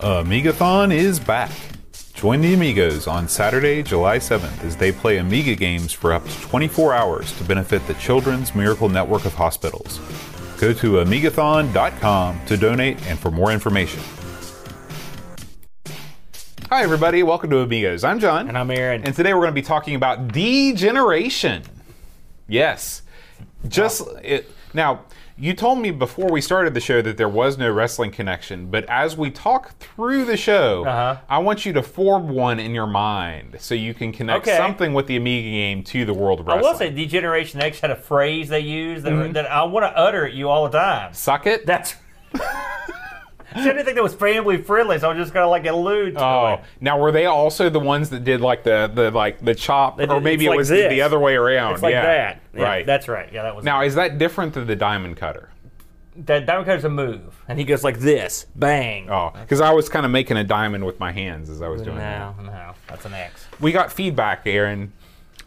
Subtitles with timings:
[0.00, 1.50] Amigathon is back.
[2.14, 6.40] Join the Amigos on Saturday, July 7th as they play Amiga games for up to
[6.40, 9.98] 24 hours to benefit the Children's Miracle Network of Hospitals.
[10.58, 14.00] Go to amigathon.com to donate and for more information.
[16.70, 17.22] Hi, everybody.
[17.22, 18.02] Welcome to Amigos.
[18.02, 18.48] I'm John.
[18.48, 19.04] And I'm Aaron.
[19.04, 21.62] And today we're going to be talking about degeneration.
[22.48, 23.02] Yes.
[23.68, 25.04] Just it, now,
[25.40, 28.84] you told me before we started the show that there was no wrestling connection, but
[28.90, 31.16] as we talk through the show, Uh-huh.
[31.28, 34.56] I want you to form one in your mind so you can connect Okay.
[34.56, 36.64] something with the Amiga game to the world of wrestling.
[36.64, 39.32] I will say, Degeneration X had a phrase they used that, Mm-hmm.
[39.32, 41.14] that I want to utter at you all the time.
[41.14, 41.64] Suck it?
[41.66, 41.96] That's.
[43.54, 46.24] I didn't think that was family friendly, so I was just gonna like allude to
[46.24, 46.60] Oh, it.
[46.80, 50.20] now were they also the ones that did like the the like the chop, or
[50.20, 50.88] maybe it like was this.
[50.90, 51.74] the other way around?
[51.74, 52.02] It's like yeah.
[52.02, 52.40] that.
[52.54, 52.86] Yeah, right.
[52.86, 53.32] That's right.
[53.32, 53.64] Yeah, that was.
[53.64, 55.50] now is that different than the diamond cutter?
[56.26, 59.08] that Diamond Cutter's a move, and he goes like this, bang.
[59.10, 61.82] Oh, because I was kind of making a diamond with my hands as I was
[61.82, 62.36] doing that.
[62.36, 63.46] no, no, that's an X.
[63.60, 64.92] We got feedback, Aaron.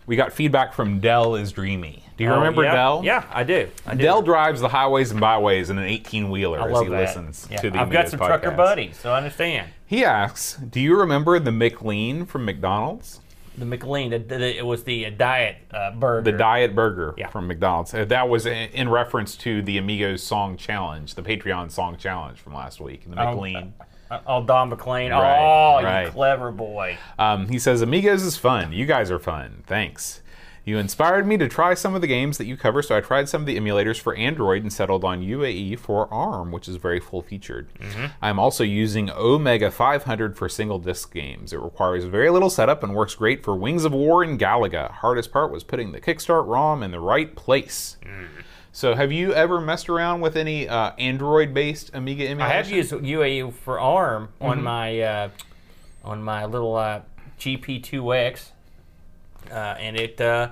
[0.05, 2.03] We got feedback from Dell is Dreamy.
[2.17, 2.73] Do you Oh, remember yeah.
[2.75, 3.01] Dell?
[3.03, 3.69] Yeah, I do.
[3.87, 4.01] I do.
[4.03, 6.91] Dell drives the highways and byways in an 18 wheeler as he that.
[6.91, 7.57] listens Yeah.
[7.61, 9.69] to the I've got some trucker buddies, so I understand.
[9.85, 13.19] He asks, "Do you remember the McLean from McDonald's?
[13.57, 16.31] The McLean, the, the, it was the uh, diet uh, burger.
[16.31, 17.27] The Diet Burger Yeah.
[17.29, 17.93] from McDonald's.
[17.93, 22.39] Uh, that was in, in reference to the Amigos song challenge, the Patreon song challenge
[22.39, 23.07] from last week.
[23.07, 23.73] The McLean.
[23.79, 23.83] Uh,
[24.13, 25.11] Uh, oh, Don McLean.
[25.11, 26.05] Right, oh, right.
[26.05, 26.97] you clever boy.
[27.17, 28.71] Um, he says, Amigos is fun.
[28.71, 29.63] You guys are fun.
[29.65, 30.21] Thanks.
[30.65, 33.27] You inspired me to try some of the games that you cover, so I tried
[33.27, 37.01] some of the emulators for Android and settled on UAE for ARM, which is very
[37.01, 37.67] full featured.
[37.79, 38.05] Mm-hmm.
[38.21, 41.51] I'm also using Omega 500 for single disc games.
[41.51, 44.89] It requires very little setup and works great for Wings of War and Galaga.
[44.91, 47.97] Hardest part was putting the Kickstart ROM in the right place.
[48.03, 48.27] Mm.
[48.75, 52.41] So, have you ever messed around with any uh, Android based Amiga images?
[52.41, 52.89] I emulation?
[52.91, 54.63] have used UAE for ARM on Mm-hmm.
[54.63, 55.29] my uh,
[56.03, 57.01] on my little uh,
[57.39, 58.49] GP2X,
[59.51, 60.49] uh, and it uh,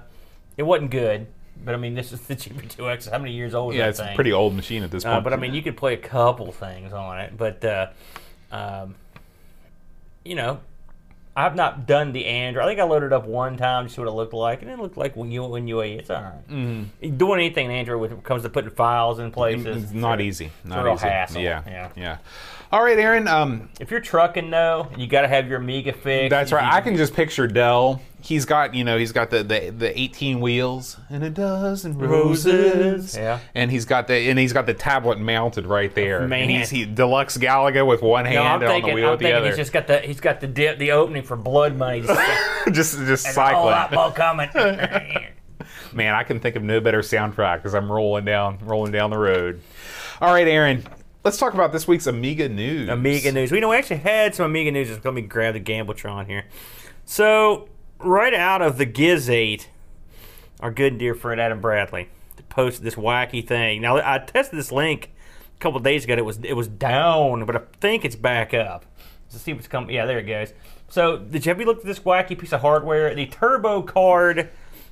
[0.56, 1.26] it wasn't good.
[1.66, 3.10] But I mean, this is the GP2X.
[3.10, 5.16] How many years old is Yeah, that it's a pretty old machine at this point.
[5.16, 7.36] Uh, but I mean, you could play a couple things on it.
[7.36, 7.88] But uh,
[8.52, 8.94] um,
[10.24, 10.60] you know,
[11.36, 12.66] I've not done the Android.
[12.66, 14.78] I think I loaded up one time to see what it looked like, and it
[14.80, 15.44] looked like when you
[15.82, 16.50] it's all right.
[16.50, 17.18] Mm-hmm.
[17.18, 20.52] Doing anything in Android when it comes to putting files in places, It's not easy.
[20.66, 21.08] Not real easy.
[21.08, 21.42] hassle.
[21.42, 21.64] Yeah.
[21.66, 21.90] Yeah.
[21.96, 22.18] Yeah.
[22.72, 23.28] All right, Aaron.
[23.28, 26.30] Um, If you're trucking though, you got to have your Amiga fixed.
[26.32, 26.74] that's You- right.
[26.74, 28.02] I can just picture Dell.
[28.24, 32.54] He's got, you know, he's got the, the, the 18 wheels and a dozen roses.
[32.54, 33.18] Roses.
[33.18, 33.40] Yeah.
[33.56, 36.28] And he's got the and he's got the tablet mounted right there.
[36.28, 36.44] Man.
[36.44, 39.12] And he's he, deluxe Galaga with one hand No, I'm and on the wheel I'm
[39.12, 39.48] with the thinking other.
[39.48, 42.02] he's just got the he's got the dip, the opening for blood money.
[42.72, 43.72] Just, just just oh, cycling.
[43.72, 44.50] that ball coming.
[45.94, 49.18] Man, I can think of no better soundtrack as I'm rolling down rolling down the
[49.18, 49.62] road.
[50.22, 50.86] All right, Aaron.
[51.24, 52.90] Let's talk about this week's Amiga news.
[52.90, 53.52] Amiga news.
[53.52, 55.04] We know we actually had some Amiga news.
[55.04, 56.46] Let me grab the Gambletron here.
[57.06, 57.68] So
[58.04, 59.70] right out of the Giz 8,
[60.60, 62.10] our good dear friend Adam Bradley
[62.50, 63.82] posted this wacky thing.
[63.82, 65.12] Now I tested this link
[65.56, 66.14] a couple days ago.
[66.14, 68.86] It was it was down, but I think it's back up.
[69.32, 69.96] Let's see what's coming.
[69.96, 70.54] Yeah, there it goes.
[70.90, 73.16] So did you have you looked at this wacky piece of hardware?
[73.16, 74.50] The Turbo Card.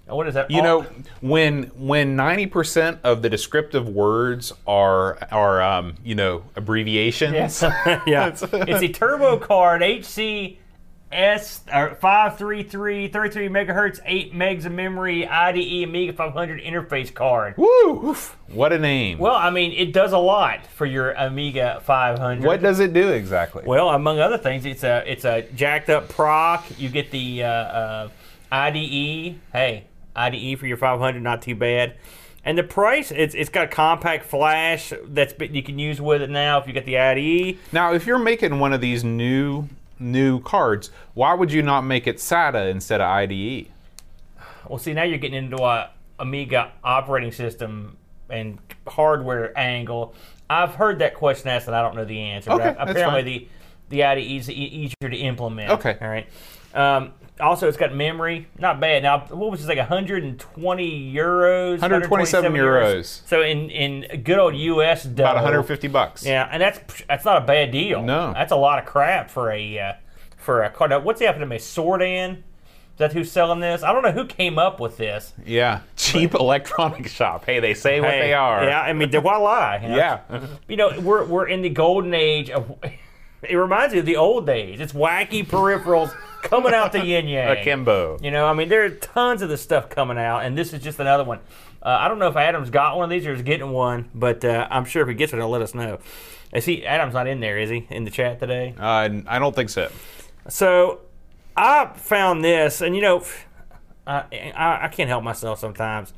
[0.07, 0.49] What is that?
[0.49, 0.87] You know,
[1.21, 7.33] when when ninety percent of the descriptive words are are um, you know abbreviations.
[7.33, 7.61] Yes.
[8.07, 8.27] yeah.
[8.41, 8.41] it's
[8.81, 10.57] a turbo card HC
[11.11, 17.55] S or 533 33 megahertz, 8 megs of memory, IDE Amiga 500 interface card.
[17.57, 18.15] Woo!
[18.47, 19.17] What a name.
[19.17, 22.43] Well, I mean, it does a lot for your Amiga 500.
[22.43, 23.63] what does it do exactly?
[23.65, 26.65] Well, among other things, it's a it's a jacked up proc.
[26.77, 28.09] You get the uh, uh,
[28.51, 29.35] IDE.
[29.51, 31.95] Hey, IDE for your 500, not too bad.
[32.45, 36.29] And the price, it's it's got a compact flash that's you can use with it
[36.29, 37.57] now if you get the IDE.
[37.71, 39.67] Now, if you're making one of these new
[39.99, 43.09] new cards, why would you not make it SATA instead of?
[43.09, 43.67] IDE?
[44.67, 47.97] Well, see, now you're getting into a Amiga operating system
[48.29, 50.13] and hardware angle.
[50.49, 52.51] I've heard that question asked, and I don't know the answer.
[52.51, 53.47] Okay, but apparently, the
[53.89, 55.71] the IDE is easier to implement.
[55.71, 55.97] Okay.
[55.99, 56.27] all right.
[56.73, 59.03] Um, also, it's got memory, not bad.
[59.03, 61.81] Now, what was it like 120 euros?
[61.81, 63.21] 127 euros.
[63.27, 66.25] So in in good old US dough, About 150 bucks.
[66.25, 68.03] Yeah, and that's that's not a bad deal.
[68.03, 68.33] No.
[68.33, 69.93] that's a lot of crap for a uh,
[70.37, 70.91] for a card.
[70.91, 71.57] Now, what's happening to me?
[71.57, 72.43] Sordan.
[72.99, 73.81] Is that who's selling this?
[73.81, 75.31] I don't know who came up with this.
[75.45, 75.79] Yeah.
[75.95, 77.45] Cheap electronic shop.
[77.45, 78.65] Hey, they say what they are.
[78.65, 79.79] Yeah, I mean, why lie?
[79.81, 79.95] you know?
[79.95, 80.47] Yeah.
[80.67, 82.69] You know, we're we're in the golden age of.
[83.41, 84.79] It reminds me of the old days.
[84.79, 87.57] It's wacky peripherals coming out the yin yang.
[87.57, 88.19] Akimbo.
[88.21, 90.81] You know, I mean, there are tons of this stuff coming out, and this is
[90.81, 91.39] just another one.
[91.81, 94.43] Uh, I don't know if Adam's got one of these or is getting one, but
[94.43, 95.99] uh, I'm sure if he gets it, he'll let us know.
[96.53, 96.85] Is he?
[96.85, 97.87] Adam's not in there, is he?
[97.89, 98.73] In the chat today?
[98.77, 99.89] Uh, I don't think so.
[100.49, 101.01] So
[101.55, 103.23] I found this, and you know,
[104.05, 104.23] I,
[104.55, 106.13] I, I can't help myself sometimes.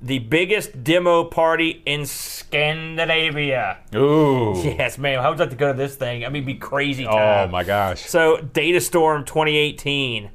[0.00, 3.78] The biggest demo party in Scandinavia.
[3.94, 4.54] Ooh.
[4.64, 5.20] Yes, man.
[5.20, 6.24] How would you like to go to this thing?
[6.24, 7.48] I mean, be crazy time.
[7.48, 8.02] Oh my gosh.
[8.06, 10.30] So, Data Storm 2018,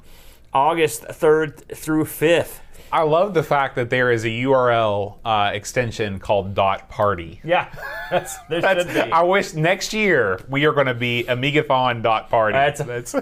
[0.54, 2.60] August 3rd through 5th.
[2.92, 7.40] I love the fact that there is a URL uh, extension called dot party.
[7.44, 7.74] Yeah,
[8.12, 9.12] that's, there That's, should be.
[9.12, 12.54] I wish next year we are going to be Amigathon dot party.
[12.54, 13.16] That's- That's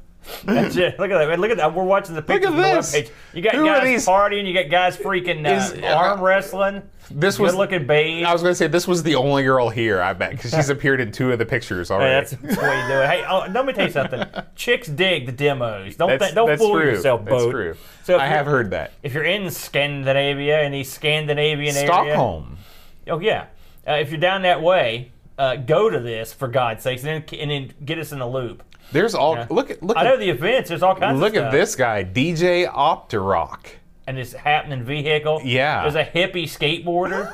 [0.46, 0.98] it.
[0.98, 1.38] Look at that.
[1.40, 1.74] Look at that.
[1.74, 2.92] We're watching the pictures Look at on the this.
[2.94, 3.10] webpage.
[3.34, 4.46] You got Who are guys these- partying.
[4.46, 6.82] You got guys freaking uh, Is- arm wrestling.
[7.10, 7.52] this was.
[7.52, 8.26] Good looking babes.
[8.26, 10.00] I was going to say this was the only girl here.
[10.02, 12.10] I bet because she's appeared in two of the pictures already.
[12.26, 13.00] that's, that's what you do.
[13.08, 14.24] Hey, oh, let me tell you something.
[14.56, 15.96] Chicks dig the demos.
[15.96, 16.84] Don't That's- th- don't that's fool true.
[16.90, 17.76] yourself, That's true.
[18.04, 18.92] So if I you're- have heard that.
[19.02, 22.58] If you're in Scandinavia, in the Scandinavian area, Stockholm.
[23.06, 23.46] Oh yeah.
[23.86, 27.38] Uh, if you're down that way, uh, go to this for God's sakes, and then,
[27.40, 28.62] and then get us in the loop.
[28.92, 29.34] There's all.
[29.34, 29.46] Yeah.
[29.50, 30.68] Look at look I know at the events.
[30.68, 31.14] There's all kinds.
[31.14, 33.66] Of look at this guy, DJ Opterock.
[34.06, 35.42] and this happening vehicle.
[35.44, 35.82] Yeah.
[35.82, 37.32] There's a hippie skateboarder.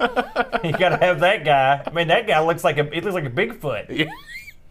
[0.64, 1.82] you gotta have that guy.
[1.86, 4.08] I mean, that guy looks like a he looks like a Bigfoot.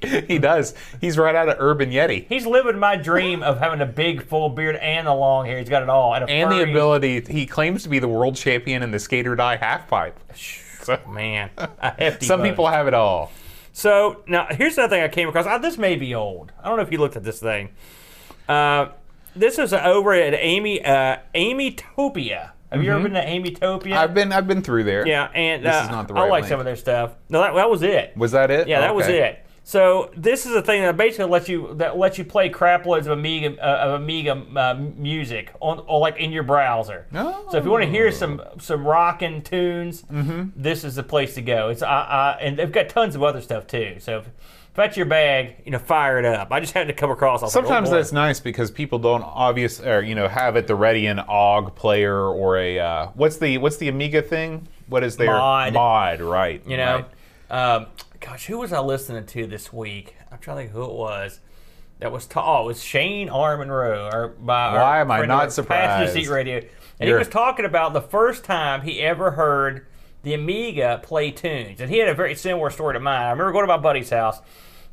[0.28, 0.76] he does.
[1.02, 2.28] He's right out of Urban Yeti.
[2.28, 5.60] He's living my dream of having a big full beard and the long hair.
[5.60, 6.14] He's got it all.
[6.14, 9.36] And, a And the ability, he claims to be the world champion in the skater
[9.36, 10.20] die half pipe.
[10.36, 11.50] So, Man,
[12.20, 13.32] some people have it all.
[13.74, 15.46] So now here's another thing I came across.
[15.48, 16.52] Uh, this may be old.
[16.62, 17.70] I don't know if you looked at this thing.
[18.48, 18.90] Uh,
[19.36, 22.52] this is over at Amy uh, Amytopia.
[22.72, 23.82] Have you ever been to Amytopia?
[23.82, 23.94] Mm-hmm.
[23.94, 25.08] I've been I've been through there.
[25.08, 26.50] yeah, and This uh, is not the I right like link.
[26.52, 27.14] some of their stuff.
[27.30, 28.16] No, that, that was it.
[28.16, 28.68] Was that it?
[28.68, 29.20] Yeah, that was Okay.
[29.20, 29.46] it.
[29.66, 33.08] So this is a thing that basically lets you that lets you play crap loads
[33.08, 37.06] of Amiga uh, of Amiga uh, music on or like in your browser.
[37.14, 37.48] Oh.
[37.50, 40.50] So if you want to hear some some rockin' tunes, Mm-hmm.
[40.56, 41.70] this is the place to go.
[41.70, 43.96] It's uh, uh, and they've got tons of other stuff too.
[44.00, 46.52] So if, if that's your bag, you know, fire it up.
[46.52, 47.42] I just had to come across.
[47.42, 50.58] I was like, oh, Sometimes that's nice because people don't obvious or you know have
[50.58, 54.68] at the ready an OG player or a uh, what's the what's the Amiga thing?
[54.88, 55.74] What is their Mod.
[55.74, 56.62] Mod, right?
[56.68, 57.06] You know,
[57.50, 57.76] right.
[57.76, 57.86] um,
[58.26, 60.16] gosh, who was I listening to this week?
[60.32, 61.40] I'm trying to think who it was.
[62.00, 63.58] That was ta- oh, it was Shane R.
[63.58, 66.14] Monroe, or by our Why am I not of Passenger surprised?
[66.14, 66.66] Seat Radio, and
[67.00, 69.86] he You're- was talking about the first time he ever heard
[70.24, 73.22] the Amiga play tunes, and he had a very similar story to mine.
[73.28, 74.40] I remember going to my buddy's house,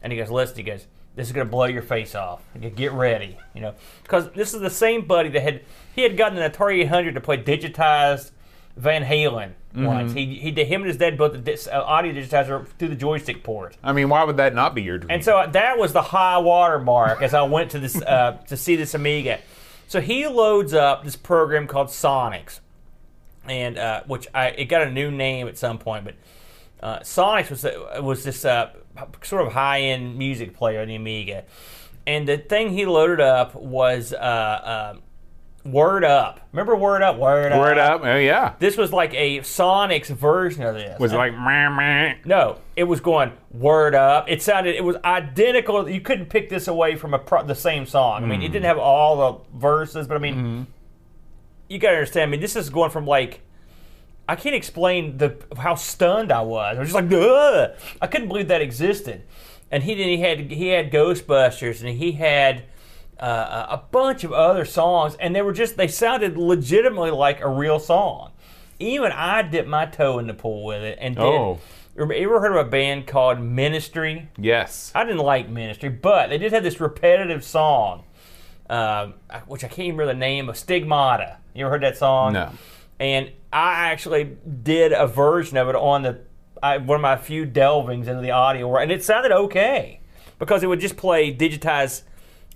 [0.02, 0.86] and he goes, "Listen," he goes,
[1.16, 2.42] "This is gonna blow your face off.
[2.74, 5.62] Get ready, you know, because this is the same buddy that had
[5.94, 8.30] he had gotten an Atari 800 to play digitized
[8.76, 9.84] Van Halen Mm-hmm.
[9.84, 10.12] once.
[10.12, 13.44] He he did him and his dad both the uh, audio digitizer through the joystick
[13.44, 13.76] port.
[13.84, 15.12] I mean, why would that not be your dream?
[15.12, 18.38] And so uh, that was the high water mark as I went to this uh,
[18.48, 19.38] to see this Amiga.
[19.86, 22.58] So he loads up this program called Sonix,
[23.44, 26.14] and uh, which I it got a new name at some point, but
[26.82, 28.70] uh, Sonix was uh, was this uh,
[29.22, 31.44] sort of high end music player on the Amiga,
[32.08, 34.12] and the thing he loaded up was
[35.64, 36.40] Word Up.
[36.52, 37.18] Remember Word Up?
[37.18, 37.58] Word Up.
[37.58, 38.54] Word up, oh yeah.
[38.58, 40.98] This was like a Sonix version of this.
[40.98, 42.14] Was it like meh, meh.
[42.24, 44.26] No, it was going word up.
[44.28, 45.88] It sounded it was identical.
[45.88, 48.24] You couldn't pick this away from a pro, the same song.
[48.24, 50.62] I mean, it didn't have all the verses, but I mean, mm-hmm.
[51.68, 52.28] you got to understand.
[52.28, 53.42] I mean, this is going from like
[54.28, 56.76] I can't explain the how stunned I was.
[56.76, 57.70] I was just like, Ugh!
[58.00, 59.24] I couldn't believe that existed.
[59.72, 60.06] And he did.
[60.06, 62.62] He had he had Ghostbusters, and he had
[63.20, 67.48] uh, a bunch of other songs, and they were just they sounded legitimately like a
[67.48, 68.32] real song.
[68.78, 71.22] Even I dipped my toe in the pool with it and did.
[71.22, 71.60] Oh.
[71.96, 74.28] You ever heard of a band called Ministry?
[74.38, 74.90] Yes.
[74.94, 78.04] I didn't like Ministry, but they did have this repetitive song,
[78.70, 79.14] um,
[79.46, 81.36] which I can't even remember the name of Stigmata.
[81.52, 82.32] You ever heard that song?
[82.32, 82.52] No.
[82.98, 86.20] And I actually did a version of it on the
[86.62, 90.00] I, one of my few delvings into the audio, and it sounded okay
[90.38, 92.02] because it would just play digitized.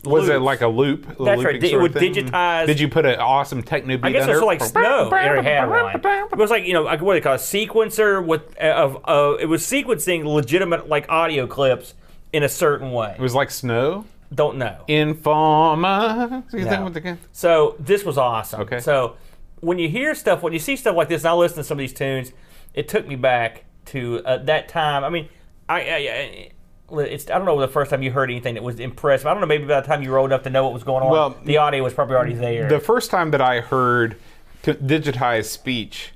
[0.07, 1.19] Was it like a loop?
[1.19, 1.63] a That's right.
[1.63, 4.35] It would digitize- Did you put an awesome techno beat I guess under?
[4.35, 5.09] was like snow.
[5.09, 5.95] it already had one.
[6.33, 7.39] It was like you know, like what do they call it?
[7.39, 11.95] sequencer with uh, of uh, it was sequencing legitimate like audio clips
[12.33, 13.15] in a certain way.
[13.19, 14.05] It was like snow.
[14.35, 14.85] Don't know.
[14.89, 16.43] Informa.
[16.51, 16.85] So you No.
[16.85, 18.63] with the So this was awesome.
[18.63, 18.81] Okay.
[18.81, 19.17] So
[19.61, 21.77] when you hear stuff, when you see stuff like this, and I listen to some
[21.77, 22.33] of these tunes,
[22.75, 25.05] it took me back to uh, that time.
[25.05, 25.29] I mean,
[25.69, 26.49] I, I, I
[26.99, 29.27] it's I don't know the first time you heard anything that was impressive.
[29.27, 29.47] I don't know.
[29.47, 31.37] Maybe by the time you were old enough to know what was going on, Well,
[31.45, 32.69] the audio was probably already there.
[32.69, 34.17] The first time that I heard
[34.63, 36.13] digitized speech,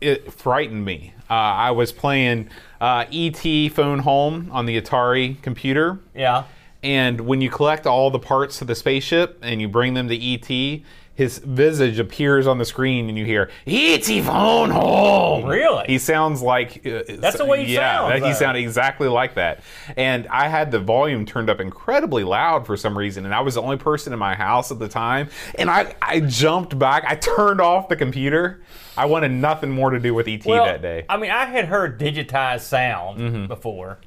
[0.00, 1.14] it frightened me.
[1.30, 6.44] Uh, I was playing uh, ET Phone Home on the Atari computer, yeah.
[6.82, 10.16] And when you collect all the parts of the spaceship and you bring them to
[10.20, 10.82] ET,
[11.14, 15.44] his visage appears on the screen and you hear ET phone home.
[15.44, 15.84] Really?
[15.86, 19.60] He sounds like uh, That's the way he yeah, sounds, he sounded exactly like that.
[19.96, 23.54] And I had the volume turned up incredibly loud for some reason, and I was
[23.56, 25.28] the only person in my house at the time.
[25.56, 27.04] And I, I jumped back.
[27.06, 28.62] I turned off the computer.
[28.96, 31.04] I wanted nothing more to do with ET Well, that day.
[31.08, 33.46] I mean, I had heard digitized sound Mm-hmm.
[33.46, 33.98] before,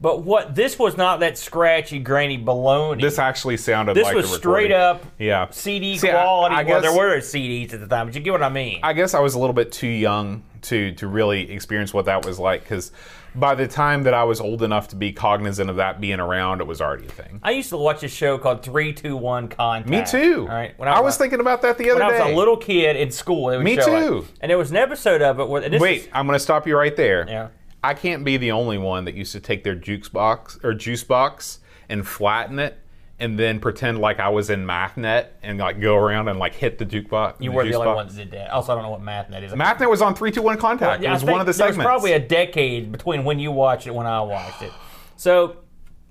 [0.00, 3.00] but what this was not that scratchy, grainy baloney.
[3.00, 5.48] This actually sounded This like was straight up Yeah.
[5.50, 6.54] CD See, I- quality.
[6.56, 8.80] I well, there were CDs at the time, but you get what I mean.
[8.82, 12.24] I guess I was a little bit too young to to really experience what that
[12.26, 12.90] was like because
[13.34, 16.60] by the time that I was old enough to be cognizant of that being around,
[16.60, 17.38] it was already a thing.
[17.44, 19.88] I used to watch a show called Three Two One Contact.
[19.88, 20.46] Me too.
[20.48, 22.32] All right, When I, was thinking about that the other when I was day.
[22.32, 23.44] a little kid in school.
[23.44, 24.00] Would Me show it.
[24.08, 24.26] too.
[24.40, 26.76] And there was an episode of it where Wait, is- I'm going to stop you
[26.76, 27.26] right there.
[27.28, 27.48] Yeah.
[27.82, 31.04] I can't be the only one that used to take their juice box or juice
[31.04, 32.78] box and flatten it
[33.20, 36.78] and then pretend like I was in MathNet and like go around and like hit
[36.78, 37.40] the jukebox.
[37.40, 38.50] you were the only one that did that.
[38.50, 39.52] Also, I don't know what MathNet is.
[39.52, 41.02] MathNet was on 321 Contact.
[41.02, 41.78] Yeah, it was one of the there segments.
[41.78, 44.72] was probably a decade between when you watched it and when I watched it.
[45.16, 45.58] So,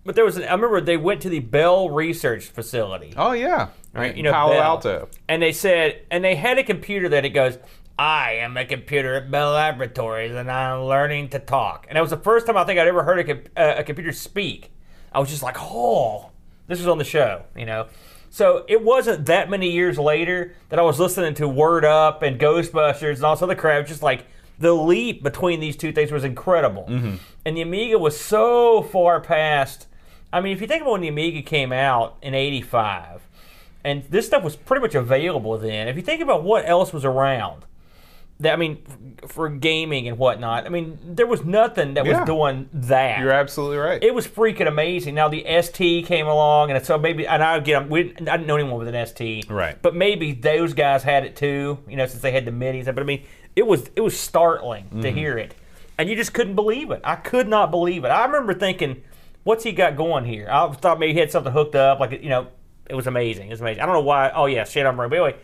[0.04, 0.38] but there was.
[0.38, 3.70] An, I remember they went to the Bell Research Facility, oh, yeah.
[3.94, 4.16] right?
[4.16, 4.62] You know, Palo Bell.
[4.62, 5.10] Alto.
[5.30, 7.58] and they said, and they had a computer that it goes.
[8.00, 11.86] I am a computer at Bell Laboratories, and I'm learning to talk.
[11.90, 13.84] And that was the first time I think I'd ever heard a, com- uh, a
[13.84, 14.72] computer speak.
[15.12, 16.30] I was just like, oh,
[16.68, 17.88] this was on the show, you know.
[18.30, 22.40] So it wasn't that many years later that I was listening to Word Up and
[22.40, 23.88] Ghostbusters and all this other crap.
[23.88, 24.26] Just like
[24.60, 26.86] the leap between these two things was incredible.
[27.46, 29.88] And the Amiga was so far past.
[30.32, 33.22] I mean, if you think about when the Amiga came out in '85,
[33.84, 35.88] and this stuff was pretty much available then.
[35.88, 37.66] If you think about what else was around,
[38.40, 38.78] that I mean,
[39.28, 42.20] for gaming and whatnot, I mean, there was nothing that Yeah.
[42.20, 43.20] was doing that.
[43.20, 44.04] You're absolutely right.
[44.04, 45.16] It was freaking amazing.
[45.16, 48.56] Now the ST came along, and so maybe, and I get, we, I didn't know
[48.56, 49.82] anyone with an ST, Right.
[49.82, 52.86] But maybe those guys had it too, you know, since they had the midis.
[52.86, 53.24] But I mean,
[53.56, 55.02] it was it was startling Mm-hmm.
[55.02, 55.56] to hear it,
[55.98, 57.02] and you just couldn't believe it.
[57.04, 58.10] I could not believe it.
[58.10, 59.02] I remember thinking,
[59.46, 62.30] "What's he got going here?" I thought maybe he had something hooked up, like you
[62.30, 62.48] know,
[62.88, 63.48] it was amazing.
[63.48, 63.82] It was amazing.
[63.82, 64.30] I don't know why.
[64.36, 65.10] Oh yeah, shit, I'm right.
[65.10, 65.36] But anyway,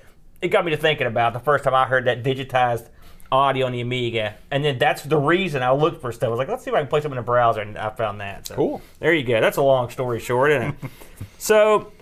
[0.43, 2.89] it got me to thinking about the first time I heard that digitized
[3.31, 6.27] audio on the Amiga, and then that's the reason I looked for stuff.
[6.27, 7.89] I was like, let's see if I can play something in a browser, and I
[7.89, 8.47] found that.
[8.47, 8.81] So Cool.
[8.99, 9.39] There you go.
[9.41, 10.75] That's a long story short, isn't it?
[11.37, 11.93] so,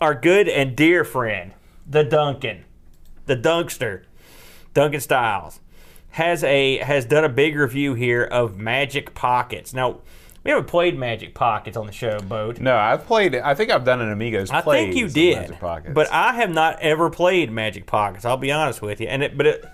[0.00, 1.52] our good and dear friend,
[1.86, 2.64] the Duncan,
[3.26, 4.04] the Dunkster,
[4.72, 5.60] Duncan Styles,
[6.10, 9.74] has a has done a big review here of Magic Pockets.
[9.74, 10.00] Now,
[10.44, 12.60] we haven't played Magic Pockets on the show, Boat.
[12.60, 13.42] no, I've played it.
[13.42, 15.94] I think I've done an Amigos I think you did, Magic Pockets.
[15.94, 18.24] but I have not ever played Magic Pockets.
[18.24, 19.64] I'll be honest with you, and it, but it,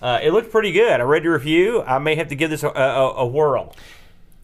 [0.00, 1.00] uh, it looked pretty good.
[1.00, 1.82] I read the review.
[1.82, 3.74] I may have to give this a, a, a whirl.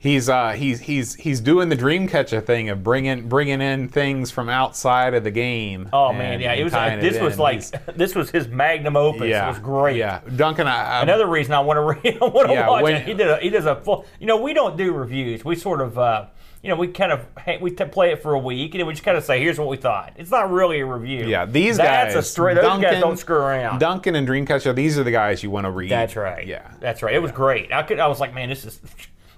[0.01, 4.49] He's uh he's he's he's doing the Dreamcatcher thing of bringing bringing in things from
[4.49, 5.89] outside of the game.
[5.93, 6.73] Oh and- man, yeah, it was.
[6.73, 7.39] tying this it was in.
[7.41, 9.29] like He's- this was his magnum opus.
[9.29, 9.97] yeah, it was great.
[9.97, 12.83] Yeah, Duncan, I, I Another reason I want to read, I want to Yeah, watch
[12.83, 13.07] when- it.
[13.07, 14.07] He did a he does a full.
[14.19, 15.45] You know, we don't do reviews.
[15.45, 15.97] We sort of.
[15.99, 16.27] Uh,
[16.63, 17.25] you know, we kind of
[17.63, 19.67] we play it for a week, and then we just kind of say, "Here's what
[19.69, 21.25] we thought." It's not really a review.
[21.27, 22.23] Yeah, these That's guys.
[22.23, 22.57] a straight.
[22.57, 23.79] Those guys Duncan- don't screw around.
[23.79, 25.91] Duncan and Dreamcatcher, these are the guys you want to read.
[25.91, 26.47] That's right.
[26.47, 26.71] Yeah.
[26.79, 27.15] that's right.
[27.15, 27.73] It was great.
[27.73, 27.99] I could.
[27.99, 28.79] I was like, man, this is.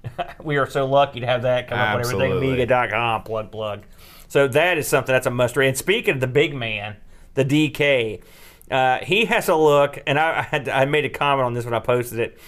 [0.42, 2.30] we are so lucky to have that come up on Absolutely.
[2.30, 2.70] everything.
[2.70, 3.82] Amiga.com plug plug.
[4.28, 5.68] So that is something that's a must read.
[5.68, 6.96] And speaking of the big man,
[7.34, 8.22] the DK,
[8.70, 11.64] uh, he has a look, and I, I had I made a comment on this
[11.64, 12.38] when I posted it.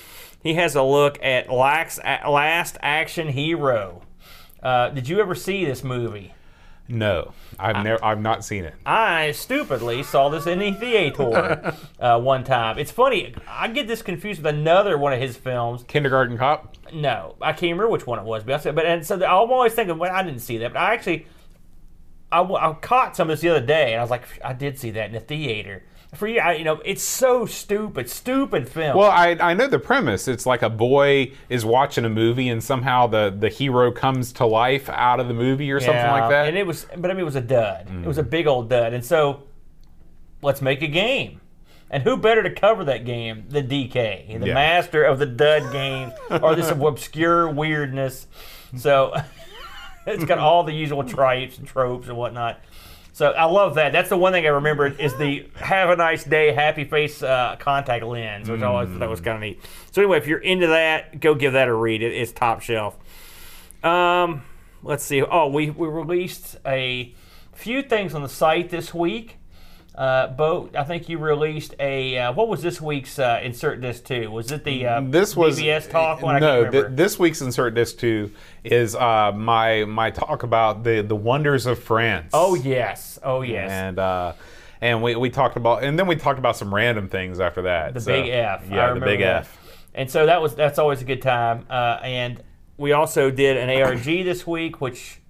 [0.43, 4.03] He has a look at Last, Last Action Hero.
[4.63, 6.35] Uh, did you ever see this movie?
[6.87, 8.75] No, I've never, I've not seen it.
[8.85, 12.79] I stupidly saw this in the theater uh, one time.
[12.79, 13.35] It's funny.
[13.49, 15.83] I get this confused with another one of his films.
[15.89, 16.77] Kindergarten Cop.
[16.93, 18.45] No, I can't remember which one it was.
[18.45, 20.75] But I said, but and so I'm always thinking, well, I didn't see that.
[20.75, 21.27] But I actually,
[22.31, 24.91] I caught some of this the other day, and I was like, I did see
[24.91, 25.85] that in the theater.
[26.15, 28.97] For you, I, you know, it's so stupid, stupid film.
[28.97, 30.29] Well, I, I know the premise.
[30.29, 34.47] It's like a boy is watching a movie and somehow the, the hero comes to
[34.47, 36.45] life out of the movie or something like that.
[36.45, 36.49] Mm.
[36.49, 37.89] And it was, but I mean, it was a dud.
[38.03, 38.93] It was a big old dud.
[38.93, 39.43] And so,
[40.43, 41.41] let's make a game.
[41.91, 44.55] And who better to cover that game than DK, the Yeah.
[44.55, 48.27] master of the dud games or this obscure weirdness?
[48.77, 49.15] So,
[50.07, 52.61] it's got all the usual tripes and tropes and whatnot.
[53.15, 53.93] So I love that.
[53.93, 57.55] That's the one thing I remember is the "Have a nice day, happy face" uh,
[57.61, 59.61] contact lens, which I always thought was kind of neat.
[59.93, 62.03] So anyway, if you're into that, go give that a read.
[62.03, 62.99] It, it's top shelf.
[63.85, 64.43] Um,
[64.83, 65.23] let's see.
[65.23, 67.15] Oh, we we released a
[67.53, 69.37] few things on the site this week.
[69.95, 74.05] Uh, Bo, I think you released a uh, what was this week's uh, insert disc
[74.05, 74.29] two?
[74.29, 76.41] Was it the uh, This was BBS talk one?
[76.41, 78.33] No, th- this week's insert disc two
[78.65, 82.31] is uh, my my talk about the the wonders of France.
[82.33, 83.71] oh yes, oh yes.
[83.71, 84.33] and uh,
[84.81, 87.95] and we, we talked about and then we talked about some random things after that.
[87.95, 89.43] the So, big F, Yeah, the big that.
[89.43, 89.59] F.
[89.95, 91.67] And so that was that's always a good time.
[91.71, 92.43] Uh, and
[92.77, 95.21] we also did an ARG this week, which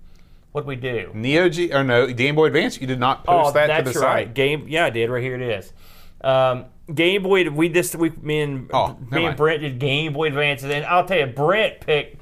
[0.54, 1.10] what we do?
[1.14, 2.80] Neo G or no Game Boy Advance.
[2.80, 4.26] You did not post Oh, that that's to the right.
[4.28, 4.34] site.
[4.34, 5.10] Game, yeah, I did.
[5.10, 5.72] Right here it is.
[6.20, 7.50] Um, Game Boy.
[7.50, 9.36] We this week, me and Oh, me and.
[9.36, 12.20] Brent did Game Boy Advances, and I'll tell you, Brent picked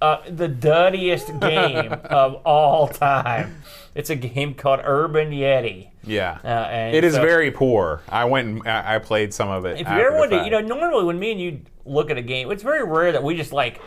[0.00, 3.56] uh, the duddiest game of all time.
[3.96, 5.88] It's a game called Urban Yeti.
[6.04, 8.02] Yeah, Uh, and it is so- very poor.
[8.08, 9.80] I went and I played some of it.
[9.80, 12.18] If you ever the want to, you know, normally when me and you look at
[12.18, 13.80] a game, it's very rare that we just like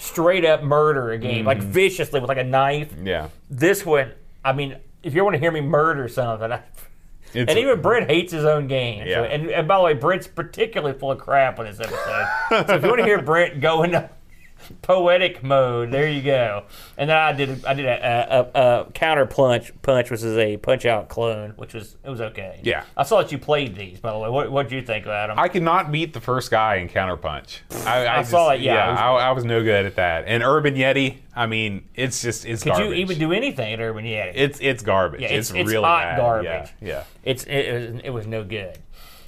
[0.00, 1.70] straight up murder a game, like Mm-hmm.
[1.70, 2.92] viciously with like a knife.
[3.02, 4.12] yeah, This one,
[4.44, 6.62] I mean, if you want to hear me murder something, I,
[7.34, 9.06] and even Brent hates his own game.
[9.06, 9.14] Yeah.
[9.16, 12.66] So, and, and by the way, Brent's particularly full of crap on this episode.
[12.66, 14.10] so if you want to hear Brent go into
[14.82, 16.64] poetic mode, there you go.
[16.96, 20.56] And then I did I did a, a, a, counter punch punch, which is a
[20.56, 22.60] punch out clone, which was it was okay.
[22.62, 22.84] Yeah.
[22.96, 24.00] I saw that you played these.
[24.00, 25.38] By the way, what what did you think about them?
[25.38, 27.60] I could not beat the first guy in Counterpunch.
[27.86, 30.24] I, I, I saw it, yeah, it was- I, I was no good at that.
[30.26, 32.88] And Urban Yeti, I mean, it's just it's Could garbage.
[32.88, 34.32] you even do anything at Urban Yeti?
[34.34, 35.20] It's it's garbage.
[35.22, 36.18] Yeah, it's, it's- it's really hot bad.
[36.18, 36.70] garbage.
[36.80, 37.04] Yeah, yeah.
[37.24, 38.78] it's it, it was it was no good.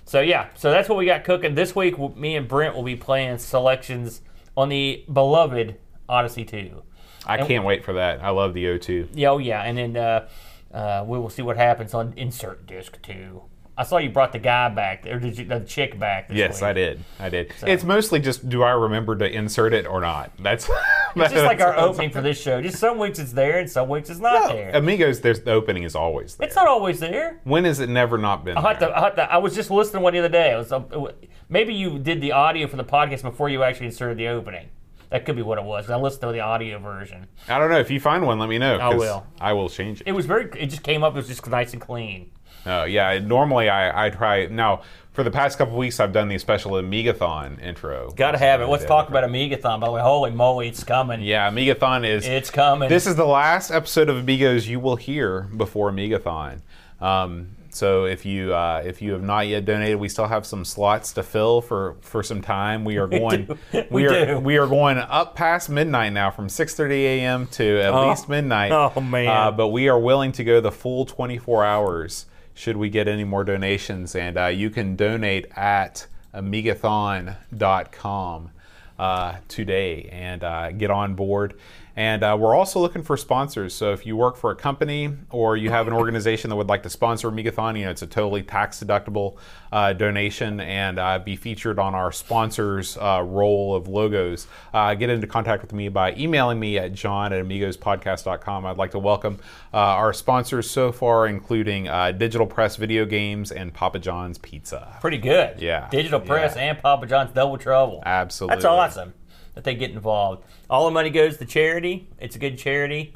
[0.04, 1.98] So yeah, so that's what we got cooking this week.
[2.16, 4.20] Me and Brent will be playing selections
[4.56, 5.76] on the beloved
[6.08, 6.82] Odyssey Two.
[7.26, 8.22] I can't wait for that.
[8.22, 9.10] I love the O2.
[9.14, 10.28] Yeah, oh yeah, and then uh,
[10.74, 13.42] uh, we will see what happens on insert disc two.
[13.78, 16.28] I saw you brought the guy back, or did you, the chick back?
[16.28, 16.64] This Yes, week.
[16.64, 17.04] I did.
[17.18, 17.52] I did.
[17.62, 20.30] It's mostly just do I remember to insert it or not?
[20.38, 20.68] That's
[21.16, 22.60] It's just like our opening for this show.
[22.60, 24.72] Just some weeks it's there, and some weeks it's not there.
[24.74, 25.20] Amigos.
[25.20, 26.46] There's the opening is always there.
[26.46, 27.40] It's not always there.
[27.44, 28.58] when has it never not been?
[28.58, 30.52] I to, I, to, I was just listening one the other day.
[30.52, 31.12] It was, it wa-
[31.52, 34.68] maybe you did the audio for the podcast before you actually inserted the opening.
[35.10, 35.90] That could be what it was.
[35.90, 37.26] I listened to the audio version.
[37.46, 37.78] I don't know.
[37.78, 38.78] If you find one, let me know.
[38.78, 39.26] I will.
[39.38, 40.06] I will change it.
[40.06, 40.48] It was very.
[40.58, 41.12] It just came up.
[41.12, 42.30] It was just nice and clean.
[42.64, 43.18] Oh yeah.
[43.18, 44.82] Normally I I try now.
[45.12, 48.12] For the past couple weeks, I've done the special Amigathon intro.
[48.12, 48.66] Got to have it.
[48.66, 49.78] Let's talk about Amigathon.
[49.78, 51.20] By the way, holy moly, it's coming.
[51.20, 52.26] Yeah, Amigathon is.
[52.26, 52.88] It's coming.
[52.88, 56.62] This is the last episode of Amigos you will hear before Amigathon.
[56.98, 60.62] Um, so if you uh, if you have not yet donated, we still have some
[60.64, 62.84] slots to fill for, for some time.
[62.84, 63.58] We are going do.
[63.90, 64.38] We are do.
[64.38, 67.46] we are going up past midnight now, from 6:30 a.m.
[67.48, 68.08] to at Oh.
[68.10, 68.72] least midnight.
[68.72, 69.28] Oh, man.
[69.28, 73.24] Uh, but we are willing to go the full 24 hours should we get any
[73.24, 78.50] more donations, and uh, you can donate at amigathon.com
[78.98, 81.54] uh, today and uh, get on board.
[81.94, 83.74] And uh, we're also looking for sponsors.
[83.74, 86.82] So if you work for a company or you have an organization that would like
[86.84, 89.36] to sponsor Amigathon, you know, it's a totally tax deductible
[89.70, 94.46] uh, donation and uh, be featured on our sponsors uh, roll of logos.
[94.72, 98.64] Uh, get into contact with me by emailing me at john at amigospodcast.com.
[98.66, 99.38] I'd like to welcome
[99.74, 104.96] uh, our sponsors so far, including uh, Digital Press Video Games and Papa John's Pizza.
[105.00, 105.60] pretty good.
[105.60, 105.88] Yeah.
[105.90, 106.70] Digital Press Yeah.
[106.70, 108.02] and Papa John's Double Trouble.
[108.06, 108.56] Absolutely.
[108.56, 109.12] That's awesome
[109.54, 110.44] that they get involved.
[110.70, 112.08] All the money goes to charity.
[112.20, 113.14] It's a good charity,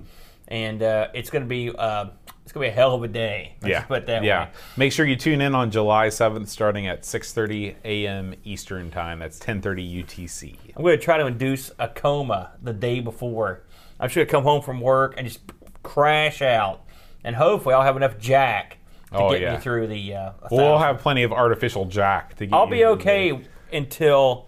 [0.48, 2.06] and uh, it's going to be uh,
[2.46, 3.54] it's going to be a hell of a day.
[3.60, 3.82] Let's yeah.
[3.82, 4.44] put it that yeah.
[4.44, 4.50] way.
[4.76, 8.34] Make sure you tune in on July 7th starting at 6:30 a.m.
[8.44, 9.18] Eastern Time.
[9.18, 10.56] That's 10:30 UTC.
[10.76, 13.62] I'm going to try to induce a coma the day before.
[13.98, 15.40] I'm sure to come home from work and just
[15.82, 16.82] crash out,
[17.24, 18.78] and hopefully I'll have enough jack
[19.10, 19.54] to Oh, get yeah.
[19.54, 20.14] me through the.
[20.14, 23.40] Uh, We'll have plenty of artificial jack to get I'll you be okay
[23.72, 24.45] until.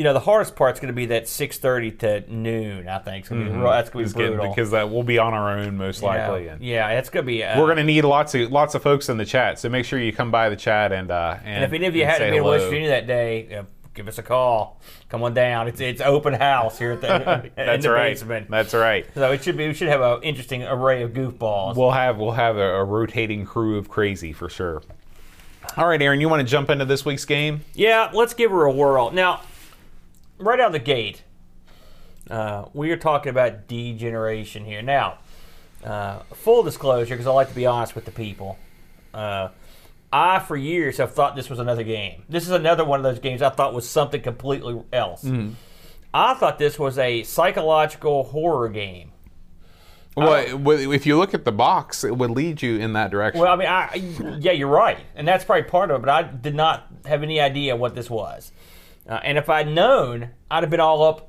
[0.00, 2.88] You know the hardest part's going to be that 6:30 to noon.
[2.88, 4.48] I think it's gonna be, real- that's going to be brutal.
[4.48, 6.46] because that we'll be on our own most likely.
[6.46, 7.44] yeah, And yeah, it's going to be.
[7.44, 9.98] Uh, We're gonna need lots of lots of folks in the chat, so make sure
[9.98, 12.30] you come by the chat and uh, and, And if any of you had to
[12.30, 12.44] be in.
[12.44, 14.80] West Virginia that day, uh, give us a call.
[15.10, 15.68] Come on down.
[15.68, 18.12] It's it's open house here at the That's the right.
[18.14, 18.48] basement.
[18.48, 19.04] That's right.
[19.14, 19.68] So it should be.
[19.68, 21.76] We should have an interesting array of goofballs.
[21.76, 24.82] We'll have we'll have a, a rotating crew of crazy for sure.
[25.76, 27.60] All right, Aaron, you want to jump into this week's game?
[27.74, 29.10] yeah, let's give her a whirl.
[29.10, 29.42] Now,
[30.40, 31.22] right out of the gate,
[32.30, 34.82] uh, we are talking about degeneration here.
[34.82, 35.18] Now,
[35.84, 38.58] uh, full disclosure, because I like to be honest with the people.
[39.12, 39.48] Uh,
[40.12, 42.24] I, for years, have thought this was another game.
[42.28, 45.24] This is another one of those games I thought was something completely else.
[46.12, 49.12] I thought this was a psychological horror game.
[50.16, 53.40] Well, well, if you look at the box, it would lead you in that direction.
[53.40, 56.06] Well, I mean, I, yeah, you're right, and that's probably part of it.
[56.06, 58.50] But I did not have any idea what this was,
[59.10, 61.26] uh, and if I'd known, I'd have been all up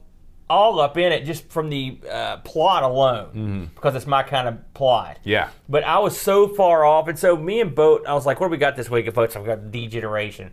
[0.50, 3.64] all up in it just from the uh, plot alone Mm-hmm.
[3.74, 5.18] because it's my kind of plot.
[5.24, 5.48] Yeah.
[5.70, 8.48] But I was so far off, and so me and Boat, I was like, "What
[8.48, 10.52] do we got this week?" At Boats, I've got Degeneration.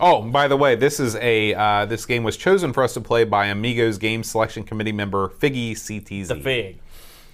[0.00, 3.00] Oh, by the way, this is a uh, this game was chosen for us to
[3.00, 6.26] play by Amigos Game Selection Committee member Figgy CTZ.
[6.28, 6.78] the fig.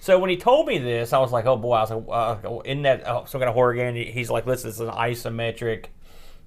[0.01, 2.59] So when he told me this, I was like, "Oh boy!" I was like, uh,
[2.61, 5.87] "In that oh, some kind of horror game?" He's like, "Listen, it's an isometric,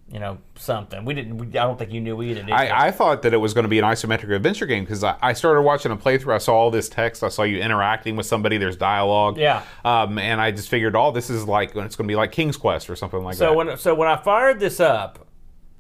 [0.10, 1.38] you know, something." We didn't.
[1.38, 2.42] We, I don't think you knew either.
[2.42, 2.56] Did you?
[2.56, 5.18] I, I thought that it was going to be an isometric adventure game because I,
[5.22, 6.36] I started watching a playthrough.
[6.36, 7.24] I saw all this text.
[7.24, 8.58] I saw you interacting with somebody.
[8.58, 9.38] There's dialogue.
[9.38, 9.64] Yeah.
[9.84, 12.58] Um, and I just figured, oh, this is like it's going to be like King's
[12.58, 13.54] Quest or something like so that.
[13.56, 15.28] when so when I fired this up,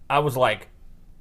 [0.10, 0.70] I was like,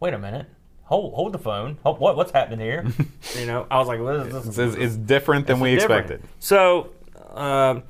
[0.00, 0.46] "Wait a minute."
[0.86, 1.78] Hold, hold the phone.
[1.82, 2.84] Hold, what, what's happening here?
[3.38, 6.10] you know, I was like, "What is this?" it's, it's different than we different.
[6.10, 6.28] expected.
[6.40, 6.90] So,
[7.30, 7.84] um,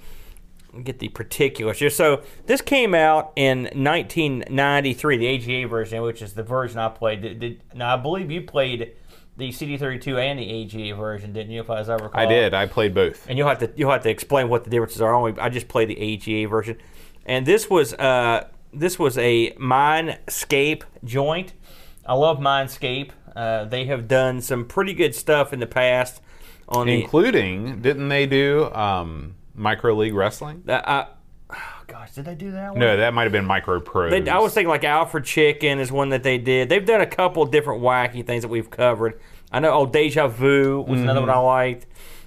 [0.82, 1.90] get the particulars here.
[1.90, 7.22] So, this came out in 1993, the AGA version, which is the version I played.
[7.22, 8.92] Did, did, now, I believe you played
[9.36, 11.60] the CD32 and the AGA version, didn't you?
[11.60, 12.54] If I, as I recall, I did.
[12.54, 13.28] I played both.
[13.28, 15.14] And you'll have to you'll have to explain what the differences are.
[15.14, 16.78] Only I just played the AGA version,
[17.26, 21.52] and this was uh this was a Mindscape joint.
[22.06, 23.10] I love Mindscape.
[23.34, 26.20] Uh, they have done some pretty good stuff in the past
[26.68, 30.62] on the Including, didn't they do um, Micro League Wrestling?
[30.68, 31.06] Uh, I,
[31.50, 32.78] oh gosh, did they do that one?
[32.80, 33.80] No, that might have been Micro.
[34.10, 36.68] They, I was thinking like Alfred Chicken is one that they did.
[36.68, 39.20] They've done a couple different wacky things that we've covered.
[39.52, 39.72] I know.
[39.72, 41.28] Oh, Deja Vu was another Mm-hmm.
[41.28, 41.86] one I liked.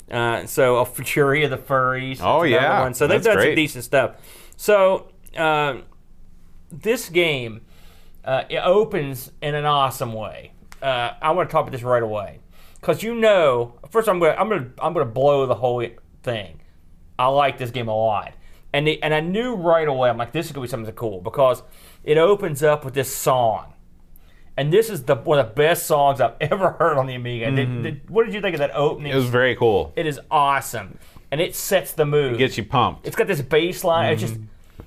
[0.10, 2.20] Uh, so, a Fury of the Furries.
[2.22, 2.82] Oh, that's another yeah.
[2.82, 2.94] One.
[2.94, 3.56] So they've That's done some great.
[3.56, 4.16] decent stuff.
[4.56, 5.84] So um
[6.72, 7.62] this game
[8.26, 10.52] uh, it opens in an awesome way.
[10.82, 12.40] Uh, I want to talk about this right away
[12.80, 15.86] because you know, first I'm gonna I'm gonna I'm gonna blow the whole
[16.24, 16.60] thing.
[17.20, 18.34] I like this game a lot,
[18.74, 21.22] and the, and I knew right away I'm like this is gonna be something cool
[21.22, 21.64] because
[22.04, 23.74] it opens up with this song,
[24.56, 27.52] and this is the one of the best songs I've ever heard on the Amiga.
[27.52, 29.12] Did- did- what did you think of that opening?
[29.12, 29.94] It was very cool.
[29.96, 31.00] it is awesome,
[31.32, 32.36] and it sets the mood.
[32.36, 33.08] It gets you pumped.
[33.08, 34.14] It's got this bass line.
[34.14, 34.36] It's just,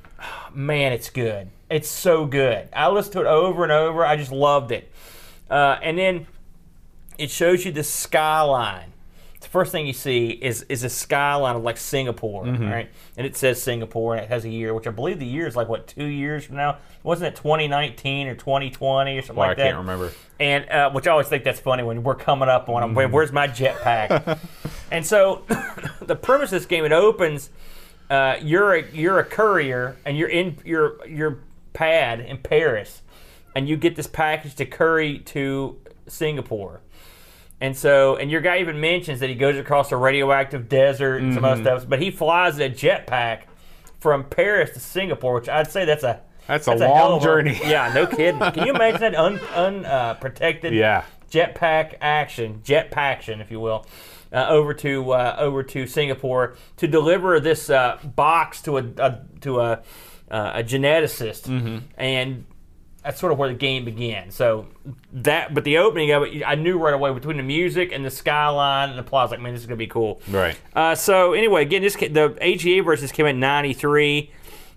[0.55, 1.49] man, it's good.
[1.69, 2.69] It's so good.
[2.73, 4.05] I listened to it over and over.
[4.05, 4.91] I just loved it.
[5.49, 6.27] Uh, and then
[7.19, 8.90] it shows you the skyline.
[9.41, 12.91] The first thing you see is is a skyline of like Singapore, right?
[13.17, 15.57] And it says Singapore, and it has a year, which I believe the year is
[15.57, 16.77] like what two years from now?
[17.03, 19.63] Wasn't it 2019 or 2020 or something Well, like that?
[19.63, 20.13] I can't remember.
[20.39, 22.95] and uh, which I always think that's funny when we're coming up on them.
[22.95, 24.39] Where, where's my jetpack?
[24.91, 25.45] and so,
[26.03, 27.49] the premise of this game it opens.
[28.11, 31.39] Uh, you're a you're a courier, and you're in your your
[31.73, 33.01] pad in Paris,
[33.57, 36.81] and you get this package to curry to Singapore.
[37.61, 41.35] And so, and your guy even mentions that he goes across a radioactive desert and
[41.35, 43.43] some other stuff, but he flies in a jetpack
[43.99, 47.61] from Paris to Singapore, which I'd say that's a That's a hell long a- journey.
[47.65, 48.39] Yeah, no kidding.
[48.53, 51.05] Can you imagine that unprotected un uh, Yeah.
[51.31, 53.85] jetpack action, jetpack action, if you will,
[54.33, 59.21] uh, over to uh, over to Singapore to deliver this uh, box to a, a
[59.43, 59.83] to a
[60.31, 61.79] uh, a geneticist, Mm-hmm.
[61.99, 62.47] and
[63.03, 64.31] that's sort of where the game began.
[64.31, 64.67] So
[65.13, 68.11] that, but the opening of it, I knew right away between the music and the
[68.11, 70.21] skyline and the was like, man, this is gonna be cool.
[70.29, 70.59] Right.
[70.75, 74.31] Uh, so anyway, again, this the AGA versus came in '93.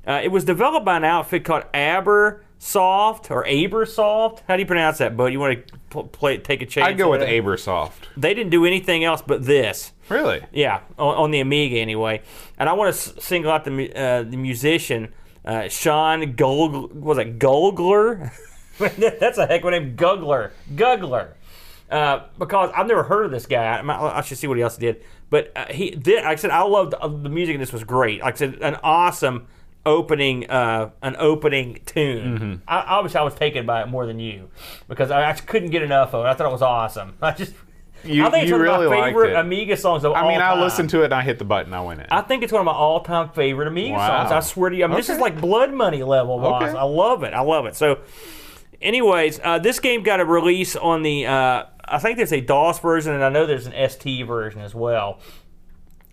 [0.05, 4.39] Uh, it was developed by an outfit called Abersoft or Abersoft.
[4.47, 5.27] How do you pronounce that, Bud?
[5.27, 6.87] You want to pl- play, take a chance?
[6.87, 7.29] I'd go with it?
[7.29, 7.91] Abersoft.
[8.17, 9.93] They didn't do anything else but this.
[10.09, 10.41] Really?
[10.51, 12.21] Yeah, on, on the Amiga anyway.
[12.57, 15.13] And I want to single out the uh, the musician
[15.45, 18.31] uh, Sean Gul was it Gulgler?
[18.79, 20.51] That's a heck of a name, Gugler.
[20.75, 21.35] Gugler.
[21.89, 23.65] Uh, because I've never heard of this guy.
[23.65, 25.03] I, I should see what he else did.
[25.29, 26.23] But uh, he did.
[26.23, 28.21] Like I said, I loved uh, the music, and this was great.
[28.21, 29.47] Like I said, an awesome
[29.85, 32.61] opening, uh, an opening tune.
[32.67, 34.49] I, obviously, I was taken by it more than you
[34.87, 36.29] because I, I couldn't get enough of it.
[36.29, 37.15] I thought it was awesome.
[37.21, 37.53] I just.
[38.03, 39.35] You- I think it's one of my favorite.
[39.35, 40.59] Amiga songs of I all mean, I time.
[40.61, 41.67] listened to it and I hit the button.
[41.73, 42.07] And I went in.
[42.11, 44.21] I think it's one of my all-time favorite Amiga Wow.
[44.27, 44.31] songs.
[44.31, 45.21] I swear to you, I mean, this is Okay.
[45.21, 46.37] like Blood Money level.
[46.39, 46.63] Boss.
[46.63, 46.77] Okay.
[46.77, 47.33] I love it.
[47.33, 47.75] I love it.
[47.75, 47.99] So,
[48.81, 51.25] anyways, uh, this game got a release on the.
[51.27, 54.73] Uh, I think there's a DOS version, and I know there's an ST version as
[54.73, 55.19] well.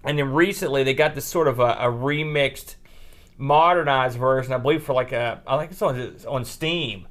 [0.05, 2.77] And then recently, they got this sort of a, a remixed,
[3.39, 4.53] modernized version.
[4.53, 5.41] I believe for like a.
[5.47, 7.07] I think it's on it's on Steam.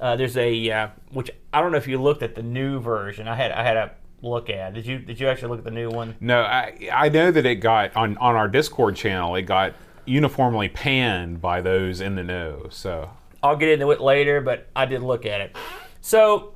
[0.00, 3.26] Uh, there's a uh, which I don't know if you looked at the new version.
[3.26, 3.90] I had I had a
[4.22, 4.74] look at.
[4.74, 6.14] Did you Did you actually look at the new one?
[6.20, 9.34] no, I I know that it got on on our Discord channel.
[9.34, 9.74] It got
[10.06, 12.66] uniformly panned by those in the know.
[12.70, 13.10] So
[13.42, 15.56] I'll get into it later, but I did look at it.
[16.00, 16.54] So,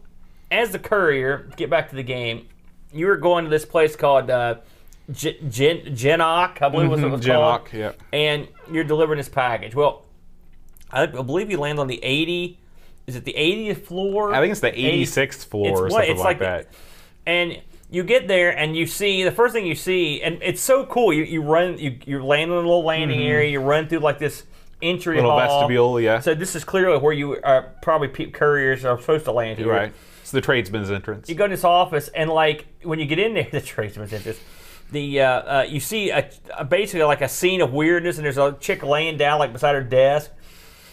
[0.50, 2.48] as the courier, get back to the game,
[2.92, 4.56] you were going to this place called uh,
[5.12, 7.66] Gen- Genoc, I believe was what it was called.
[7.66, 7.92] Genoc, yeah.
[8.12, 9.74] And you're delivering this package.
[9.74, 10.04] Well,
[10.90, 12.58] I believe you land on the 80.
[13.06, 14.34] Is it the 80th floor?
[14.34, 16.66] I think it's the 80 86th floor It's or what- something like, like- that.
[17.26, 20.86] And you get there and you see the first thing you see, and it's so
[20.86, 21.12] cool.
[21.12, 23.50] You you run you you land in a little landing area.
[23.50, 24.44] You run through like this
[24.80, 25.26] entry Mm-hmm.
[25.26, 25.60] Little hall.
[25.60, 26.20] vestibule, yeah.
[26.20, 29.68] So this is clearly where you are probably pe- couriers are supposed to land here.
[29.68, 29.92] right.
[30.22, 31.28] It's the tradesman's entrance.
[31.28, 34.40] You go in this office and like when you get in there, the tradesman's entrance.
[34.90, 38.38] The uh, uh, you see a, a basically like a scene of weirdness, and there's
[38.38, 40.30] a chick laying down like beside her desk.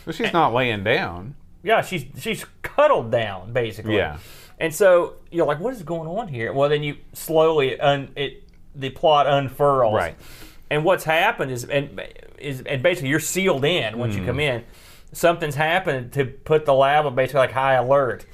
[0.06, 1.36] But she's not laying down.
[1.64, 3.98] Yeah, she's she's cuddled down basically.
[3.98, 4.18] Yeah.
[4.60, 6.52] And so you're like, what is going on here?
[6.54, 8.44] Well, then you slowly un, it
[8.76, 9.94] the plot unfurls.
[9.96, 10.16] Right.
[10.70, 12.02] And what's happened is and
[12.38, 14.22] is and basically you're sealed in once Mm-hmm.
[14.22, 14.64] you come in.
[15.12, 18.26] Something's happened to put the lab on basically like high alert.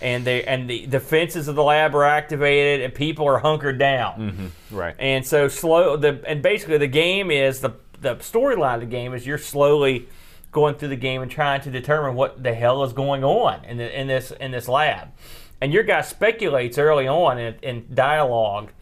[0.00, 4.52] And they and the defenses of the lab are activated and people are hunkered down.
[4.70, 4.94] Right.
[4.98, 9.14] And so slow the and basically the game is the the storyline of the game
[9.14, 10.08] is you're slowly
[10.50, 13.76] going through the game and trying to determine what the hell is going on in
[13.78, 15.08] the, in this in this lab.
[15.62, 18.72] And your guy speculates early on in, in dialogue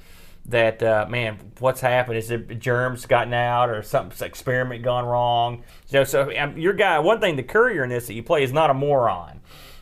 [0.47, 2.17] that uh, man, what's happened?
[2.17, 5.63] Is it germs gotten out or some experiment gone wrong?
[5.91, 6.99] You know, so um, your guy.
[6.99, 9.41] One thing, the courier in this that you play is not a moron.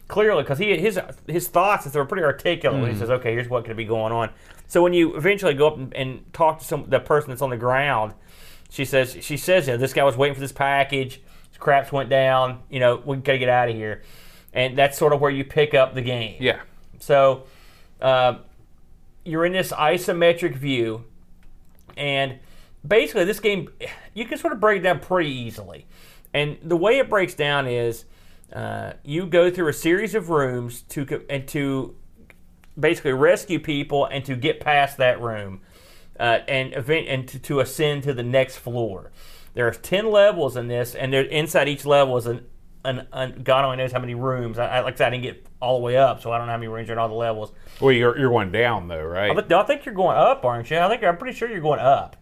[0.08, 3.48] Clearly, because he his his thoughts they were pretty articulate when he says, "Okay, here's
[3.48, 4.30] what could be going on."
[4.66, 7.50] So when you eventually go up and, and talk to some the person that's on
[7.50, 8.14] the ground,
[8.70, 11.20] she says she says, "You know, this guy was waiting for this package.
[11.48, 12.62] His craps went down.
[12.68, 14.02] You know, we gotta get out of here."
[14.52, 16.38] And that's sort of where you pick up the game.
[16.40, 16.60] Yeah.
[16.98, 17.44] So
[18.00, 18.38] uh,
[19.24, 21.04] you're in this isometric view,
[21.96, 22.38] and
[22.86, 23.68] basically this game
[24.14, 25.86] you can sort of break it down pretty easily.
[26.34, 28.04] And the way it breaks down is
[28.52, 31.94] uh, you go through a series of rooms to and to
[32.78, 35.60] basically rescue people and to get past that room
[36.20, 39.10] uh, and event and to, to ascend to the next floor.
[39.54, 42.46] There are ten levels in this, and there, inside each level is an,
[42.88, 44.58] an, an God only knows how many rooms.
[44.58, 46.46] I, I like I said, I didn't get all the way up, so I don't
[46.46, 47.52] know how many rooms are in all the levels.
[47.80, 49.34] Well, you're, you're going down though, right?
[49.34, 50.78] But I think you're going up, aren't you?
[50.78, 52.16] I think I'm pretty sure you're going up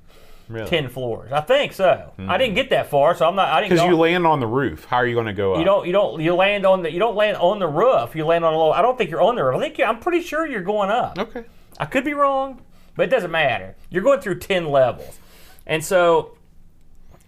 [0.48, 0.68] Really?
[0.68, 1.32] ten floors.
[1.32, 2.12] I think so.
[2.18, 3.48] I didn't get that far, so I'm not.
[3.48, 3.72] I didn't.
[3.72, 4.84] Because you land on the roof.
[4.84, 5.58] How are you going to go up?
[5.58, 5.86] You don't.
[5.86, 6.20] You don't.
[6.20, 6.92] You land on the.
[6.92, 8.14] You don't land on the roof.
[8.14, 8.72] You land on a little.
[8.72, 9.56] I don't think you're on the roof.
[9.56, 11.18] I think you, I'm pretty sure you're going up.
[11.18, 11.44] Okay.
[11.78, 12.62] I could be wrong,
[12.94, 13.74] but it doesn't matter.
[13.90, 15.18] You're going through ten levels,
[15.66, 16.36] and so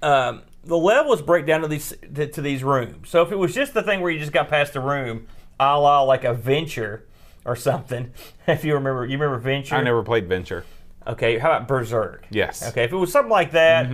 [0.01, 3.09] um, the levels break down to these to, to these rooms.
[3.09, 5.27] So if it was just the thing where you just got past the room,
[5.59, 7.07] a la like a venture
[7.45, 8.13] or something,
[8.47, 9.75] if you remember, you remember venture.
[9.75, 10.65] I never played Venture.
[11.07, 12.27] Okay, how about berserk?
[12.31, 12.69] Yes.
[12.69, 13.91] Okay, if it was something like that,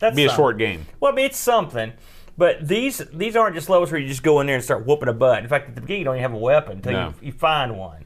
[0.00, 0.86] that's Be a short game.
[0.98, 1.92] Well, I mean, it's something.
[2.36, 5.08] But these these aren't just levels where you just go in there and start whooping
[5.08, 5.42] a butt.
[5.42, 7.08] In fact, at the beginning, you don't even have a weapon until No.
[7.20, 8.04] you, you find one.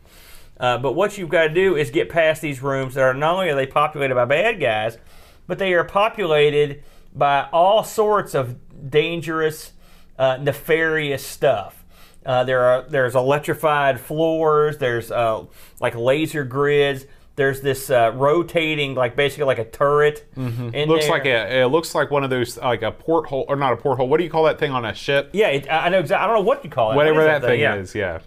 [0.58, 3.34] Uh, but what you've got to do is get past these rooms that are not
[3.34, 4.98] only are they populated by bad guys,
[5.46, 6.82] but they are populated
[7.16, 8.56] by all sorts of
[8.90, 9.72] dangerous,
[10.18, 11.84] uh, nefarious stuff.
[12.24, 14.78] Uh, there are there's electrified floors.
[14.78, 15.46] There's uh,
[15.80, 17.06] like laser grids.
[17.36, 20.26] There's this uh, rotating, like basically like a turret.
[20.36, 21.10] In Looks there.
[21.10, 21.62] like a.
[21.62, 24.08] It looks like one of those, like a porthole, or not a porthole.
[24.08, 25.30] What do you call that thing on a ship?
[25.32, 26.24] Yeah, it, I know exactly.
[26.24, 26.96] I don't know what you call it.
[26.96, 27.74] Whatever What that thing yeah.
[27.76, 27.94] is.
[27.94, 28.20] Yeah.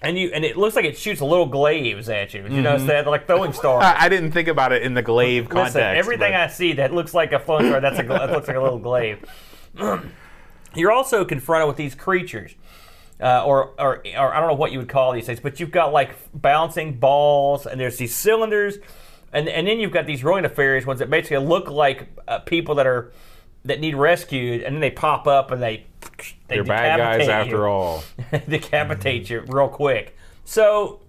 [0.00, 2.42] And you and it looks like it shoots little glaives at you.
[2.44, 3.82] You notice that like throwing stars.
[3.82, 5.74] I, I didn't think about it in the glaive context.
[5.74, 8.46] Listen, everything but- I see that looks like a throwing star, that's a that looks
[8.46, 9.24] like a little glaive.
[10.74, 12.54] You're also confronted with these creatures.
[13.20, 15.72] Uh, or, or, or I don't know what you would call these things, but you've
[15.72, 18.78] got like bouncing balls, and there's these cylinders,
[19.32, 22.76] and and then you've got these really nefarious ones that basically look like uh, people
[22.76, 23.10] that are
[23.64, 27.56] that need rescued, and then they pop up and they they They're bad guys after
[27.56, 27.64] you.
[27.64, 28.02] all.
[28.48, 30.16] decapitate you real quick.
[30.44, 31.00] So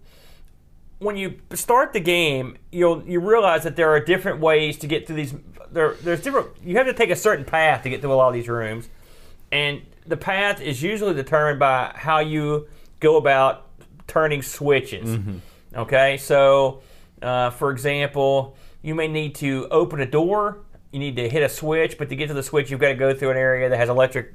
[1.00, 5.08] when you start the game, you'll you realize that there are different ways to get
[5.08, 5.34] through these.
[5.72, 6.50] There, there's different.
[6.64, 8.90] You have to take a certain path to get through a lot of these rooms,
[9.52, 12.68] and the path is usually determined by how you
[13.00, 13.68] go about
[14.08, 15.20] turning switches.
[15.76, 16.82] Okay, so
[17.22, 20.60] uh, for example, you may need to open a door.
[20.92, 22.96] You need to hit a switch, but to get to the switch, you've got to
[22.96, 24.34] go through an area that has electric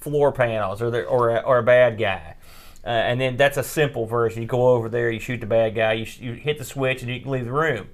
[0.00, 2.36] floor panels or the, or, a, or a bad guy.
[2.84, 4.42] Uh, and then that's a simple version.
[4.42, 7.10] You go over there, you shoot the bad guy, you, you hit the switch, and
[7.10, 7.88] you can leave the room.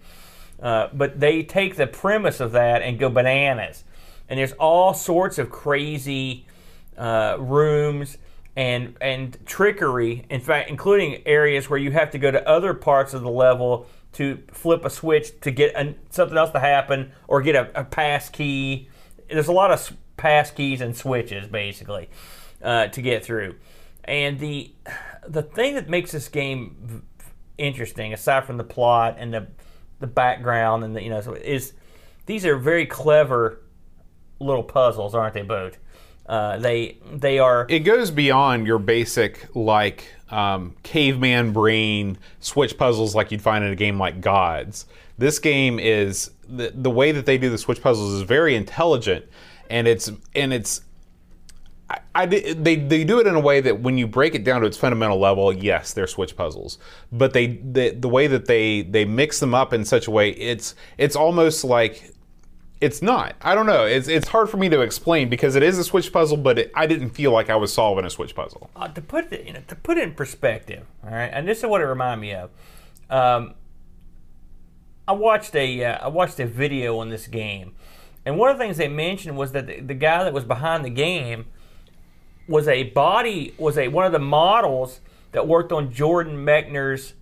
[0.63, 3.85] Uh, but they take the premise of that and go bananas.
[4.29, 6.47] And there's all sorts of crazy
[6.97, 8.19] uh, rooms
[8.57, 10.25] and and trickery.
[10.31, 13.87] In fact, including areas where you have to go to other parts of the level
[14.15, 17.85] to flip a switch to get an, something else to happen or get a, a
[17.85, 18.89] pass key.
[19.29, 22.09] There's a lot of pass keys and switches basically
[22.63, 23.57] uh, to get through.
[24.05, 24.73] And the
[25.27, 27.03] the thing that makes this game
[27.59, 29.47] interesting, aside from the plot and the
[30.01, 31.73] the background and the you know, is
[32.27, 33.63] these are very clever
[34.39, 35.77] little puzzles, aren't they, Boat?
[36.27, 43.15] Uh, they they are it goes beyond your basic like um, caveman brain switch puzzles
[43.15, 44.87] like you'd find in a game like Gods.
[45.19, 49.25] This game is the the way that they do the switch puzzles is very intelligent,
[49.71, 50.83] and it's and it's.
[51.89, 54.61] I, I they they do it in a way that when you break it down
[54.63, 56.79] to its fundamental level, yes, they're switch puzzles.
[57.13, 60.31] But they the, the way that they they mix them up in such a way,
[60.31, 62.13] it's it's almost like
[62.81, 63.37] it's not.
[63.41, 63.85] I don't know.
[63.87, 66.73] It's it's hard for me to explain because it is a switch puzzle, but it,
[66.75, 68.71] I didn't feel like I was solving a switch puzzle.
[68.77, 70.87] uh, to put it, you know, to put it in perspective.
[71.05, 72.51] All right, and this is what it reminded me of.
[73.09, 73.55] Um,
[75.09, 77.75] I watched a uh, I watched a video on this game,
[78.27, 80.85] and one of the things they mentioned was that the, the guy that was behind
[80.85, 81.47] the game
[82.49, 85.01] was a body was a one of the models
[85.33, 87.15] that worked on Jordan Mechner's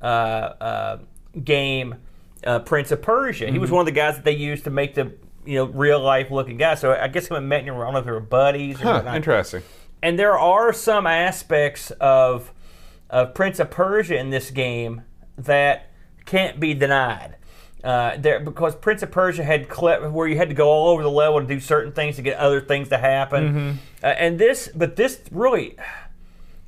[0.00, 0.98] uh, uh,
[1.44, 1.96] game
[2.44, 3.50] uh, Prince of Persia.
[3.50, 5.12] He was one of the guys that they used to make the
[5.44, 6.74] you know real life looking guy.
[6.76, 8.84] So I guess him and Mechner were I don't know if they were buddies or
[8.84, 9.62] Huh, whatnot interesting.
[10.02, 12.52] and there are some aspects of
[13.10, 15.02] of Prince of Persia in this game
[15.38, 15.90] that
[16.24, 17.36] can't be denied.
[17.84, 21.02] Uh, there because Prince of Persia had cle- where you had to go all over
[21.02, 24.68] the level and do certain things to get other things to happen, uh, and this,
[24.72, 25.76] but this really,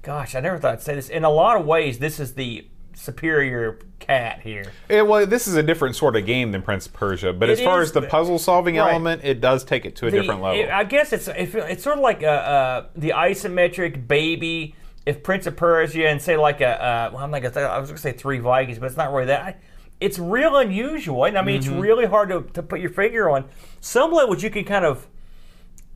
[0.03, 1.09] gosh, I never thought I'd say this.
[1.09, 4.73] In a lot of ways, this is the superior cat here.
[4.89, 7.55] It, well, this is a different sort of game than Prince of Persia, but It
[7.59, 8.91] as far is, as the puzzle solving Right.
[8.91, 10.61] element, it does take it to a The- different level.
[10.61, 14.75] it- I guess it's it's sort of like a, uh the isometric baby.
[15.07, 17.79] If Prince of Persia and say like a uh, well, I'm not gonna say, I
[17.79, 19.41] was gonna say three Vikings, but it's not really that.
[19.43, 19.57] I,
[20.05, 21.73] it's real unusual, and I mean Mm-hmm.
[21.75, 23.45] it's really hard to, to put your finger on.
[23.81, 25.07] Some levels you can kind of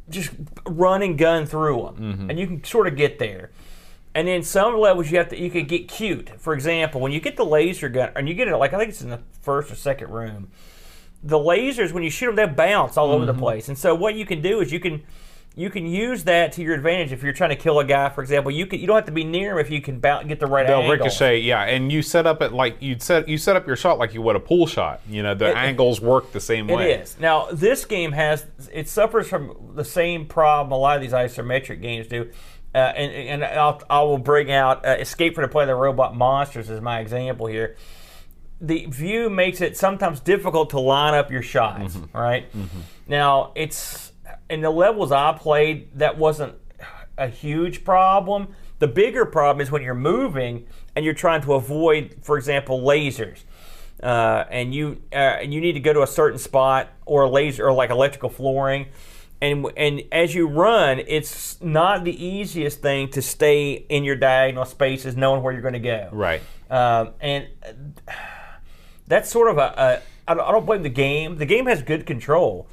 [0.09, 0.31] just
[0.67, 2.31] run and gun through them, Mm-hmm.
[2.31, 3.51] and you can sort of get there.
[4.15, 6.31] And then some levels you have to you can get cute.
[6.41, 8.91] For example, when you get the laser gun, and you get it like I think
[8.91, 10.51] it's in the first or second room
[11.21, 13.41] the lasers when you shoot them they bounce all over the Mm-hmm.
[13.43, 15.03] place and so what you can do is you can
[15.59, 18.23] you can use that to your advantage if you're trying to kill a guy for
[18.23, 20.39] example you can you don't have to be near him if you can bounce, get
[20.41, 23.37] the right They'll angle ricochet, yeah, and you set up it like you'd set you
[23.37, 25.01] set up your shot like you would a pool shot.
[25.09, 26.93] You know, the It- angles work the same It way.
[26.93, 31.13] is now this game has it suffers from the same problem a lot of these
[31.13, 32.31] isometric games do
[32.75, 35.83] uh, and, and I'll, I will bring out uh, Escape from the Planet of the
[35.83, 37.77] Robot Monsters as my example here.
[38.61, 41.97] The view makes it sometimes difficult to line up your shots.
[42.13, 42.47] right
[43.07, 44.08] now, it's
[44.51, 46.55] in the levels I played that wasn't
[47.17, 48.55] a huge problem.
[48.79, 53.41] The bigger problem is when you're moving and you're trying to avoid, for example, lasers.
[54.03, 57.29] Uh, and you uh, and you need to go to a certain spot or a
[57.29, 58.87] laser or like electrical flooring,
[59.41, 64.65] and and as you run, it's not the easiest thing to stay in your diagonal
[64.65, 66.09] spaces, knowing where you're going to go.
[66.13, 66.41] Right.
[66.71, 67.49] Um, and
[69.09, 71.37] that's sort of a, a I don't, I don't blame the game.
[71.37, 72.69] The game has good control.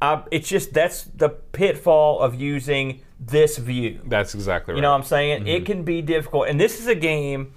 [0.00, 4.00] Uh, it's just that's the pitfall of using this view.
[4.06, 4.78] That's exactly right.
[4.78, 5.40] You know what I'm saying?
[5.40, 5.48] Mm-hmm.
[5.48, 6.48] It can be difficult.
[6.48, 7.52] And this is a game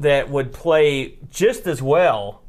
[0.00, 2.42] that would play just as well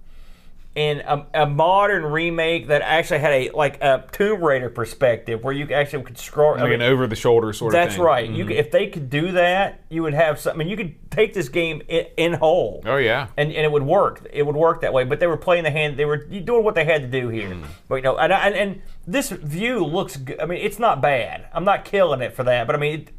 [0.79, 5.53] in a, a modern remake that actually had a like a Tomb Raider perspective where
[5.53, 6.53] you actually could scroll.
[6.57, 7.99] I mean, an over the shoulder sort of that's thing.
[7.99, 8.07] Mm-hmm.
[8.07, 8.29] right.
[8.29, 10.61] You could, if they could do that, you would have something.
[10.61, 13.27] I mean, you could take this game in, in whole Oh yeah.
[13.35, 14.25] and, and it would work.
[14.31, 15.03] It would work that way.
[15.03, 15.97] But they were playing the hand.
[15.97, 17.49] They were doing what they had to do here.
[17.49, 17.65] Mm.
[17.89, 20.15] But you know, and, and and this view looks.
[20.15, 20.39] good.
[20.39, 21.49] I mean, it's not bad.
[21.51, 22.67] I'm not killing it for that.
[22.67, 23.11] But I mean, it,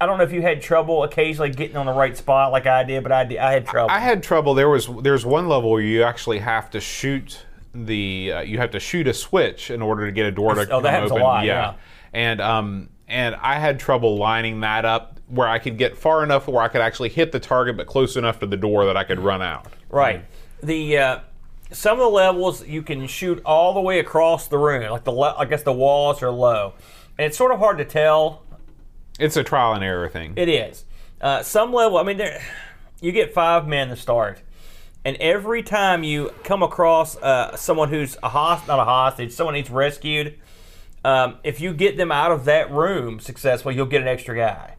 [0.00, 2.84] I don't know if you had trouble occasionally getting on the right spot like I
[2.84, 3.38] did, but I did.
[3.38, 3.90] I had trouble.
[3.90, 4.54] I had trouble.
[4.54, 8.70] There was there's one level where you actually have to shoot the uh, you have
[8.72, 11.14] to shoot a switch in order to get a door to Oh, that come a
[11.14, 11.22] open.
[11.22, 11.74] lot, yeah.
[12.12, 16.48] and um and I had trouble lining that up where I could get far enough
[16.48, 19.04] where I could actually hit the target, but close enough to the door that I
[19.04, 19.66] could run out.
[19.90, 20.24] Right.
[20.62, 21.18] The uh,
[21.72, 24.90] some of the levels you can shoot all the way across the room.
[24.90, 26.72] Like the le- I guess the walls are low,
[27.18, 28.42] and it's sort of hard to tell
[29.20, 30.32] It's a trial and error thing.
[30.36, 30.84] It is.
[31.20, 32.42] Uh, some level, I mean, there,
[33.00, 34.40] you get five men to start,
[35.04, 39.54] and every time you come across uh, someone who's a host, not a hostage, someone
[39.54, 40.38] needs rescued,
[41.04, 44.76] um, if you get them out of that room successfully, you'll get an extra guy.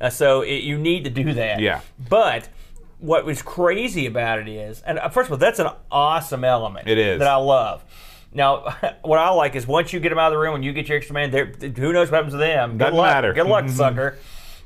[0.00, 1.60] Uh, so it, you need to do that.
[1.60, 1.80] Yeah.
[2.08, 2.48] But
[2.98, 6.88] what was crazy about it is, and uh, first of all, that's an awesome element.
[6.88, 7.18] It is.
[7.18, 7.84] that I love.
[8.32, 10.72] Now, what I like is once you get them out of the room and you
[10.72, 12.72] get your extra man, who knows what happens to them?
[12.72, 13.06] Good Doesn't luck.
[13.06, 13.32] matter.
[13.32, 14.18] Good luck, sucker.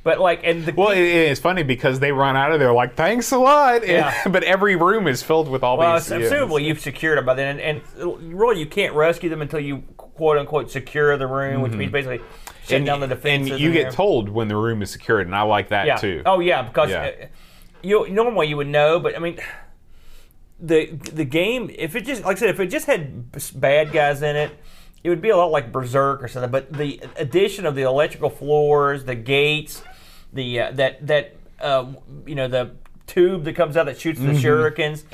[0.03, 2.95] But like, and the well, it, it's funny because they run out of there like,
[2.95, 3.89] thanks a lot.
[3.89, 4.15] Yeah.
[4.31, 6.11] but every room is filled with all well, these.
[6.11, 6.19] yeah.
[6.19, 9.79] presumably you've secured them by then, and, and really you can't rescue them until you
[9.97, 12.21] quote unquote secure the room, which means basically
[12.65, 13.47] shutting down the defenses.
[13.47, 13.55] Mm-hmm.
[13.55, 13.93] and you get there.
[13.93, 15.97] told when the room is secured, and I like that yeah.
[15.97, 16.23] too.
[16.27, 17.11] Oh yeah, because Yeah.
[17.23, 17.27] uh,
[17.83, 19.39] you normally you would know, but I mean.
[20.61, 23.31] The the game, if it just like I said, if it just had
[23.61, 24.53] bad guys in it,
[25.03, 26.51] it would be a lot like Berzerk or something.
[26.51, 29.83] But the addition of the electrical floors, the gates,
[30.33, 31.93] the uh, that that uh,
[32.27, 32.73] you know the
[33.07, 35.05] tube that comes out that shoots the shurikens.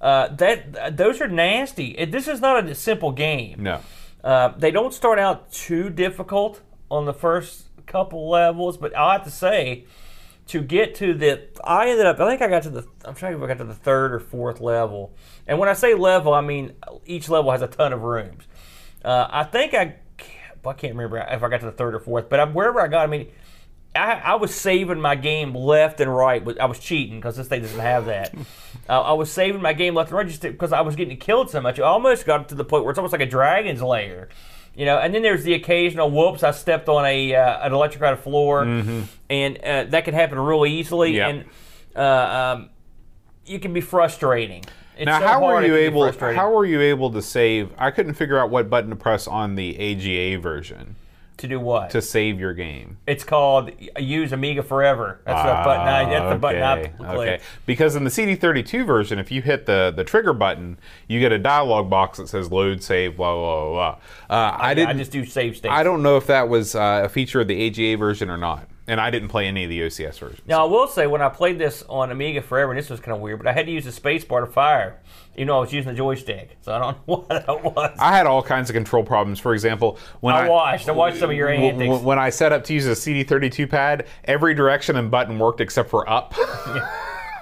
[0.00, 1.88] Uh, that those are nasty.
[1.98, 3.62] It, this is not a simple game.
[3.62, 3.80] No.
[4.22, 9.24] Uh, they don't start out too difficult on the first couple levels, but I have
[9.24, 9.84] to say,
[10.48, 13.38] to get to the, I ended up, I think I got to the, I'm trying
[13.38, 15.14] to I got to the third or fourth level.
[15.46, 16.74] And when I say level, I mean
[17.06, 18.44] each level has a ton of rooms.
[19.04, 19.96] Uh, I think I,
[20.66, 22.88] I can't remember if I got to the third or fourth, but I, wherever I
[22.88, 23.28] got, I mean,
[23.94, 26.42] I, I was saving my game left and right.
[26.58, 28.34] I was cheating because this thing doesn't have that.
[28.88, 31.50] uh, I was saving my game left and right just because I was getting killed
[31.50, 31.78] so much.
[31.78, 34.28] I almost got to the point where it's almost like a dragon's lair.
[34.76, 36.42] You know, and then there's the occasional whoops.
[36.42, 38.62] I stepped on a uh, an electrified floor,
[39.30, 41.12] and uh, that can happen real easily.
[41.12, 41.16] Mm-hmm.
[41.16, 41.28] Yeah.
[41.28, 41.44] And
[41.96, 42.70] uh, um,
[43.46, 44.64] you can be frustrating.
[44.96, 46.10] It's Now, so how were you able?
[46.10, 47.70] How were you able to save?
[47.78, 50.96] I couldn't figure out what button to press on the AGA version
[51.38, 51.90] to do what?
[51.90, 52.96] to save your game.
[53.06, 55.20] it's called use Amiga Forever.
[55.24, 55.88] That's the button.
[55.88, 57.18] I, that's the button I Ah, click.
[57.18, 57.40] okay.
[57.66, 60.78] Because in the CD32 version, if you hit the, the trigger button,
[61.08, 63.98] you get a dialog box that says load, save, blah blah blah.
[64.28, 64.36] blah.
[64.36, 64.90] Uh, I didn't.
[64.90, 65.72] I just do save states.
[65.74, 68.68] I don't know if that was uh, a feature of the AGA version or not,
[68.86, 70.40] and I didn't play any of the OCS versions.
[70.46, 73.14] Now I will say when I played this on Amiga Forever, and this was kind
[73.16, 75.00] of weird, but I had to use the space bar to fire,
[75.36, 76.56] You know, I was using the joystick.
[76.62, 77.96] So I don't know what that was.
[77.98, 79.40] I had all kinds of control problems.
[79.40, 80.88] For example, when I I, watched.
[80.88, 81.88] I watched some of your w- antics.
[81.88, 85.60] w- when I set up to use a CD32 pad, every direction and button worked
[85.60, 86.34] except for up.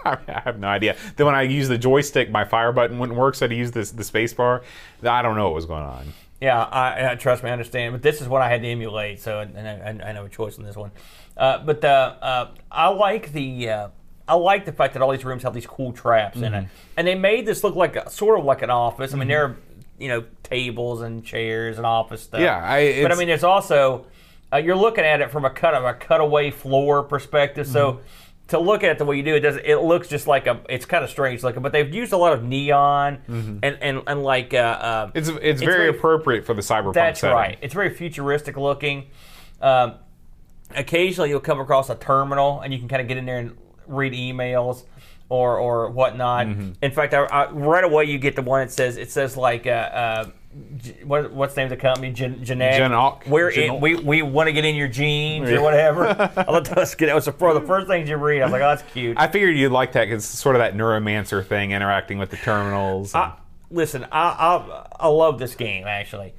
[0.04, 0.96] I have no idea.
[1.16, 3.56] Then when I used the joystick, my fire button wouldn't work, so I had to
[3.56, 4.62] use this the space bar.
[5.02, 6.12] I don't know what was going on.
[6.40, 7.92] Yeah, I, I trust me, I understand.
[7.92, 10.58] But this is what I had to emulate, so I, I, I have a choice
[10.58, 10.90] on this one.
[11.36, 13.88] Uh, but uh, uh, I like the uh,
[14.28, 16.54] I like the fact that all these rooms have these cool traps in Mm-hmm.
[16.54, 19.12] it, and they made this look like a, sort of like an office.
[19.14, 19.56] I mean, there are
[19.98, 22.40] you know tables and chairs and office stuff.
[22.40, 24.06] Yeah, I- but I mean, there's also
[24.52, 27.92] uh, you're looking at it from a cut of a cutaway floor perspective, so.
[27.92, 28.02] Mm-hmm.
[28.48, 29.56] To look at it the way you do, it does.
[29.64, 30.60] It looks just like a.
[30.68, 34.22] It's kind of strange looking, but they've used a lot of neon and, and and
[34.22, 35.16] like uh, uh, Mm-hmm.
[35.18, 37.34] It's it's, very, very- appropriate for the cyberpunk that's setting.
[37.34, 37.58] right.
[37.62, 39.06] It's very futuristic looking.
[39.62, 39.94] Um,
[40.76, 43.56] occasionally, you'll come across a terminal, and you can kind of get in there and
[43.86, 44.84] read emails
[45.28, 46.46] or or whatnot.
[46.46, 46.72] Mm-hmm.
[46.82, 49.66] In fact, I, I, right away you get the one that says it says like.
[49.66, 50.30] Uh, uh,
[51.04, 52.12] what, what's the name of the company?
[52.12, 52.44] Gen.
[52.44, 53.26] Genoc.
[53.26, 55.56] We're in, we we want to get in your jeans Yeah.
[55.56, 56.08] or whatever.
[56.10, 57.08] I that was good.
[57.08, 58.42] That was the, one of the first things you read.
[58.42, 59.16] I was like, oh, that's cute.
[59.18, 62.36] I figured you'd like that because it's sort of that neuromancer thing, interacting with the
[62.36, 63.14] terminals.
[63.14, 63.32] and- I,
[63.70, 66.34] listen, I, I I love this game actually,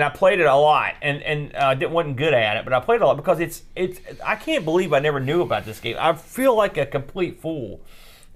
[0.00, 2.72] and I played it a lot, and and uh, didn't wasn't good at it, but
[2.72, 4.00] I played it a lot because it's it's.
[4.24, 5.96] I can't believe I never knew about this game.
[5.98, 7.82] I feel like a complete fool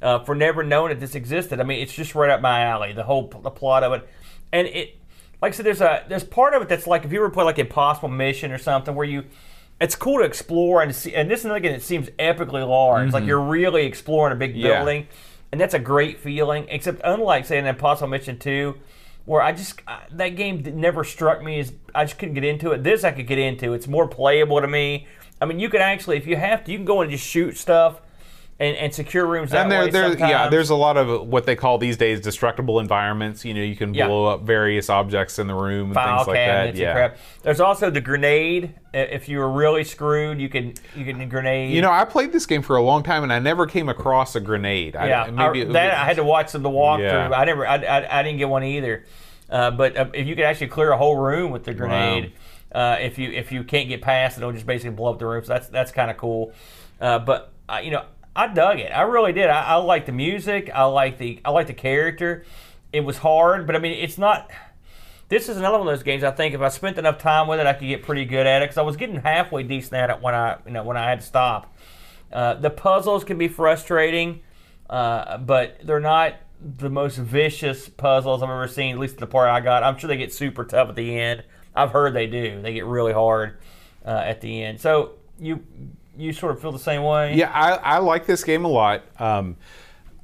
[0.02, 1.60] uh, for never knowing that this existed.
[1.60, 2.92] I mean, it's just right up my alley.
[2.92, 4.08] The whole the plot of it,
[4.52, 4.98] and it.
[5.40, 7.44] Like I said, there's a there's part of it that's like if you ever play
[7.44, 9.24] like Impossible Mission or something where you.
[9.80, 13.12] It's cool to explore and see, and this is again it seems epically large.
[13.12, 14.60] Like you're really exploring a big Mm-hmm.
[14.60, 14.76] Yeah.
[14.76, 15.08] building,
[15.50, 16.66] and that's a great feeling.
[16.68, 18.76] Except unlike say an Impossible Mission Two,
[19.24, 22.72] where I just uh, that game never struck me as I just couldn't get into
[22.72, 22.82] it.
[22.82, 23.72] This I could get into.
[23.72, 25.06] It's more playable to me.
[25.40, 27.56] I mean, you can actually, if you have to, you can go and just shoot
[27.56, 28.00] stuff
[28.60, 31.56] and, and secure rooms that and there, there, yeah, there's a lot of what they
[31.56, 33.44] call these days destructible environments.
[33.44, 34.06] You know, you can Yeah.
[34.06, 36.76] blow up various objects in the room and file things like that.
[36.76, 36.92] Yeah.
[36.92, 37.16] crap.
[37.42, 38.74] There's also the grenade.
[38.92, 41.72] If you were really screwed, you can you can grenade.
[41.74, 44.36] You know, I played this game for a long time and I never came across
[44.36, 44.94] a grenade.
[44.94, 47.30] I, Yeah, maybe I, it- that I had to watch the walkthrough.
[47.30, 47.36] Yeah.
[47.36, 49.04] I never, I, I, I didn't get one either.
[49.50, 52.32] Uh, but uh, if you could actually clear a whole room with the grenade,
[52.72, 55.26] uh, if you if you can't get past it, it'll just basically blow up the
[55.26, 55.44] room.
[55.44, 56.52] So that's that's kind of cool.
[57.00, 58.04] Uh, but uh, you know,
[58.36, 58.90] I dug it.
[58.90, 59.48] I really did.
[59.48, 60.70] I, I like the music.
[60.74, 62.44] I like the I like the character.
[62.92, 64.50] It was hard, but I mean, it's not.
[65.28, 66.22] This is another one of those games.
[66.22, 68.62] I think if I spent enough time with it, I could get pretty good at
[68.62, 68.66] it.
[68.66, 71.20] Because I was getting halfway decent at it when I, you know, when I had
[71.20, 71.74] to stop.
[72.32, 74.40] Uh, the puzzles can be frustrating,
[74.90, 78.94] uh, but they're not the most vicious puzzles I've ever seen.
[78.94, 79.82] At least the part I got.
[79.82, 81.44] I'm sure they get super tough at the end.
[81.74, 82.60] I've heard they do.
[82.62, 83.58] They get really hard
[84.04, 84.80] uh, at the end.
[84.80, 85.64] So you
[86.16, 87.34] you sort of feel the same way.
[87.34, 89.02] Yeah, I, I like this game a lot.
[89.18, 89.56] Um,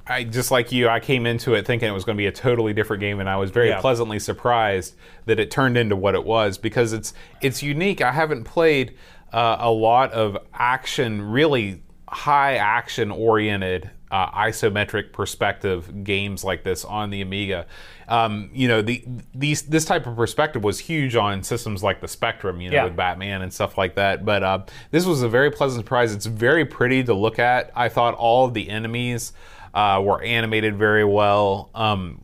[0.07, 2.31] I just like you, I came into it thinking it was going to be a
[2.31, 3.79] totally different game, and I was very Yeah.
[3.81, 8.01] pleasantly surprised that it turned into what it was because it's it's unique.
[8.01, 8.95] I haven't played
[9.31, 13.89] uh, a lot of action, really high action oriented.
[14.11, 17.65] Uh, isometric perspective games like this on the Amiga,
[18.09, 19.01] um, you know, the
[19.33, 22.83] these this type of perspective was huge on systems like the Spectrum, you know, Yeah.
[22.83, 24.25] with Batman and stuff like that.
[24.25, 24.59] But uh,
[24.91, 26.13] this was a very pleasant surprise.
[26.13, 27.71] It's very pretty to look at.
[27.73, 29.31] I thought all of the enemies
[29.73, 31.69] uh, were animated very well.
[31.73, 32.19] Um,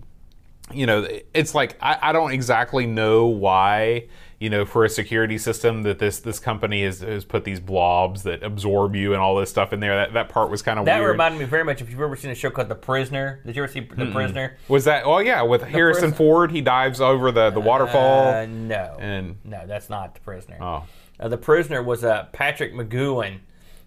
[0.73, 4.07] you know, it's like I, I don't exactly know why.
[4.39, 8.21] You know, for a security system, that this this company has, has put these blobs
[8.21, 9.95] that absorb you and all this stuff in there.
[9.95, 10.93] That that part was kind of weird.
[10.95, 11.11] That weird.
[11.13, 11.81] reminded me very much.
[11.81, 14.55] If you've ever seen a show called The Prisoner, did you ever see The Prisoner?
[14.67, 15.05] was that?
[15.05, 18.27] Oh yeah, with Harrison first- Ford, he dives over the the waterfall.
[18.27, 20.57] Uh, no, and no, that's not The Prisoner.
[20.61, 20.83] oh,
[21.19, 23.39] Uh, the Prisoner was uh, Patrick McGoohan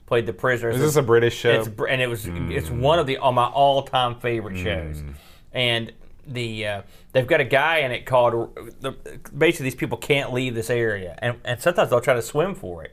[0.07, 0.71] played the prisoner.
[0.71, 1.51] is this a British show?
[1.53, 5.05] It's and it was it's one of the on my all time favorite shows,
[5.53, 5.93] and
[6.27, 8.93] the uh, they've got a guy in it called the,
[9.37, 12.85] basically these people can't leave this area, and and sometimes they'll try to swim for
[12.85, 12.93] it,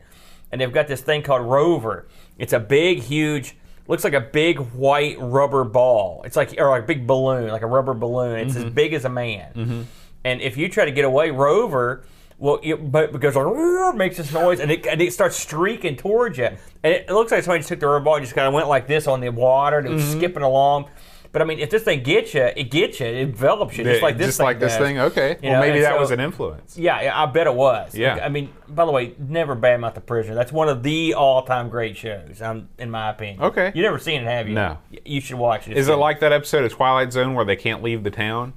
[0.52, 2.08] and they've got this thing called Rover.
[2.38, 3.56] It's a big, huge.
[3.88, 6.22] Looks like a big white rubber ball.
[6.26, 8.40] It's like or like a big balloon, like a rubber balloon.
[8.40, 8.74] It's as mm-hmm.
[8.74, 9.54] big as a man.
[9.54, 9.82] Mm-hmm.
[10.26, 12.04] And if you try to get away, Rover
[12.40, 16.38] well, it, but because like makes this noise and it, and it starts streaking towards
[16.38, 18.48] you, and it, it looks like somebody just took the rubber ball and just kind
[18.48, 20.20] of went like this on the water and it was mm-hmm.
[20.20, 20.88] skipping along.
[21.32, 24.02] But I mean, if this thing gets you, it gets you, it envelops you, just
[24.02, 24.82] like this just thing like this does.
[24.82, 25.00] thing.
[25.00, 26.78] Okay, You well know, maybe and that so- was an influence.
[26.78, 27.96] Yeah, yeah, I bet it was.
[27.96, 28.20] Yeah.
[28.24, 30.36] I mean, by the way, never badmouth the prisoner.
[30.36, 33.42] That's one of the all-time great shows, um, in my opinion.
[33.42, 33.72] Okay.
[33.76, 34.56] you never seen it, have you?
[34.56, 34.78] No.
[35.06, 35.72] You should watch it.
[35.72, 38.54] It's Is it like that episode of Twilight Zone where they can't leave the town?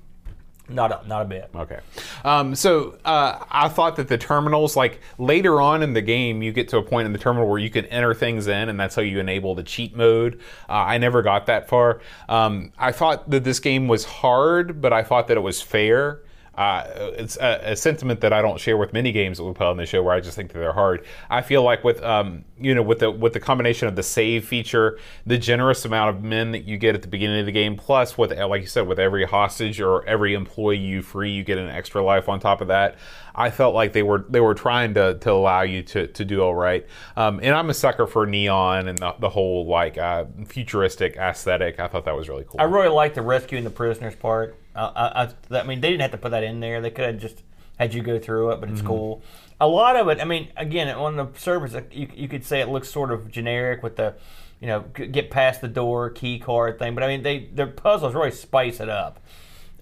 [0.72, 1.50] Not a, not a bit?
[1.54, 1.80] Okay.
[2.24, 6.52] Um, so uh, I thought that the terminals, like later on in the game, you
[6.52, 8.94] get to a point in the terminal where you can enter things in, and that's
[8.94, 10.40] how you enable the cheat mode.
[10.68, 12.00] Uh, I never got that far.
[12.28, 16.20] Um, I thought that this game was hard, but I thought that it was fair.
[16.60, 19.66] Uh, it's a, a sentiment that I don't share with many games that we play
[19.66, 21.06] on the show, where I just think that they're hard.
[21.30, 24.46] I feel like with um, you know with the with the combination of the save
[24.46, 27.76] feature, the generous amount of men that you get at the beginning of the game,
[27.76, 31.56] plus with like you said, with every hostage or every employee you free, you get
[31.56, 32.98] an extra life on top of that.
[33.34, 36.42] I felt like they were they were trying to, to allow you to, to do
[36.42, 36.86] all right.
[37.16, 41.80] Um, and I'm a sucker for neon and the, the whole like uh, futuristic aesthetic.
[41.80, 42.60] I thought that was really cool.
[42.60, 44.59] I really like the rescuing the prisoners part.
[44.74, 46.80] I, I, I mean, they didn't have to put that in there.
[46.80, 47.42] They could have just
[47.78, 48.78] had you go through it, but Mm-hmm.
[48.78, 49.22] it's cool.
[49.60, 52.68] A lot of it, I mean, again, on the surface, you, you could say it
[52.68, 54.14] looks sort of generic with the,
[54.60, 56.94] you know, get past the door, key card thing.
[56.94, 59.20] But I mean, they their puzzles really spice it up.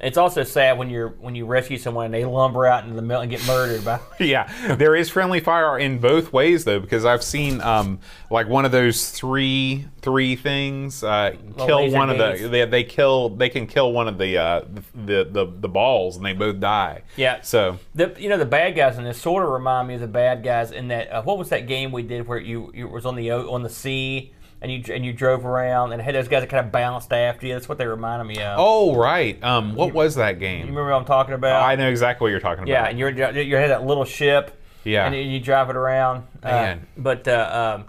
[0.00, 3.02] It's also sad when you're when you rescue someone and they lumber out into the
[3.02, 3.98] middle and get murdered by.
[4.20, 7.98] yeah, there is friendly fire in both ways though, because I've seen um,
[8.30, 13.30] like one of those three three things uh, kill one of the they, they kill
[13.30, 17.02] they can kill one of the, uh, the the the balls and they both die.
[17.16, 17.40] Yeah.
[17.40, 20.06] So The you know the bad guys in this sort of remind me of the
[20.06, 23.04] bad guys in that uh, what was that game we did where you you was
[23.04, 26.42] on the on the sea and you and you drove around and had those guys
[26.42, 27.54] that kind of bounced after you.
[27.54, 28.56] That's what they reminded me of.
[28.58, 30.60] oh right, um, what was that game?
[30.60, 31.62] You remember what I'm talking about?
[31.62, 32.72] I know exactly what you're talking about.
[32.72, 34.54] yeah, and you're you had that little ship.
[34.84, 35.04] Yeah.
[35.06, 36.24] and you, you drive it around.
[36.42, 36.86] Uh, Man.
[36.96, 37.86] but uh, um,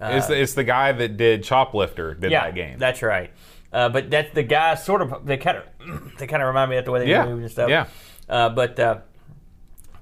[0.00, 2.78] uh, It's the, it's the guy that did Choplifter did yeah, that game.
[2.78, 3.30] that's right.
[3.70, 6.78] Uh, but that's the guys sort of they kind of they kind of remind me
[6.78, 7.68] of the way they Yeah, moved and stuff.
[7.68, 7.86] yeah.
[8.28, 8.98] Uh, but uh,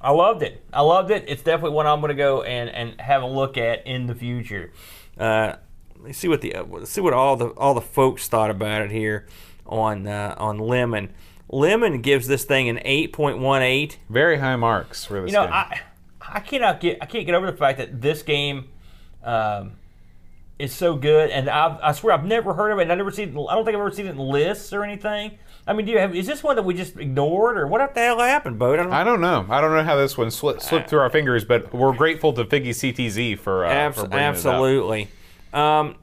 [0.01, 0.63] I loved it.
[0.73, 1.25] I loved it.
[1.27, 4.15] It's definitely one I'm going to go and, and have a look at in the
[4.15, 4.71] future.
[5.19, 5.55] Uh,
[6.03, 8.83] let's see what the uh, let's see what all the all the folks thought about
[8.83, 9.27] it here
[9.67, 11.13] on uh, on Lemon.
[11.49, 13.97] Lemon gives this thing an 8.18.
[14.11, 15.53] Very high marks for this You know, game.
[15.53, 15.81] I
[16.21, 18.69] I cannot get I can't get over the fact that this game
[19.23, 19.73] um,
[20.59, 22.83] is so good, and I, I swear I've never heard of it.
[22.83, 23.31] And I never seen.
[23.31, 25.39] I don't think I've ever seen it in lists or anything.
[25.69, 26.15] I mean, do you have?
[26.15, 28.73] Is this one that we just ignored, or what the hell happened, Bo?
[28.73, 28.97] I don't know.
[28.97, 29.47] I don't know.
[29.51, 32.45] I don't know how this one slipped, slipped through our fingers, but we're grateful to
[32.45, 35.09] Figgy CTZ for, uh, Abs- for bringing it absolutely.
[35.57, 35.97] Um,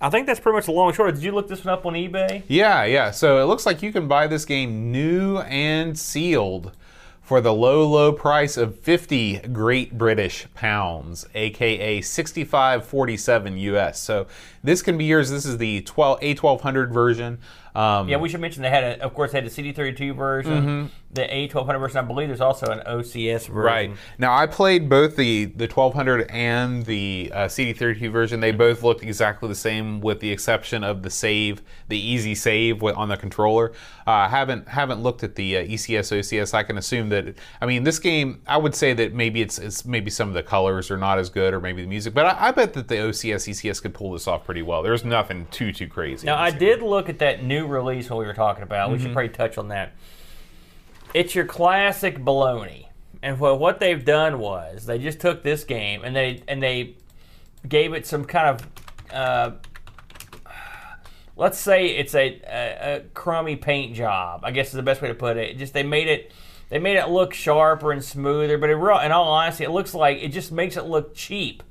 [0.00, 1.14] I think that's pretty much the long short.
[1.14, 2.42] Did you look this one up on eBay?
[2.46, 3.10] Yeah, yeah.
[3.10, 6.72] So it looks like you can buy this game new and sealed
[7.20, 14.00] for the low, low price of 50 Great British Pounds, aka 65.47 US.
[14.00, 14.28] So
[14.66, 15.30] this can be yours.
[15.30, 17.38] This is the 12 A1200 version.
[17.74, 20.90] Um, Yeah, we should mention they had, a, of course, they had the CD32 version,
[21.12, 21.98] the A1200 version.
[21.98, 23.54] I believe there's also an OCS version.
[23.54, 28.40] Right now, I played both the the 1200 and the uh, CD32 version.
[28.40, 32.82] They both looked exactly the same, with the exception of the save, the easy save
[32.82, 33.72] on the controller.
[34.06, 36.54] Uh, haven't haven't looked at the uh, ECS OCS.
[36.54, 37.34] I can assume that.
[37.60, 40.42] I mean, this game, I would say that maybe it's it's maybe some of the
[40.42, 42.14] colors are not as good, or maybe the music.
[42.14, 44.82] But I, I bet that the OCS ECS could pull this off pretty well.
[44.82, 46.26] There's nothing too too crazy.
[46.26, 48.90] Now, I did look at that new release when we were talking about.
[48.90, 49.92] We should probably touch on that.
[51.14, 52.86] It's your classic baloney,
[53.22, 56.96] and what what they've done was they just took this game and they and they
[57.68, 58.68] gave it some kind of.
[59.12, 59.50] Uh,
[61.36, 64.40] let's say it's a, a, a crummy paint job.
[64.42, 65.58] I guess is the best way to put it.
[65.58, 66.32] Just they made it.
[66.68, 70.18] They made it look sharper and smoother, but real, in all honesty, it looks like
[70.18, 71.62] it just makes it look cheap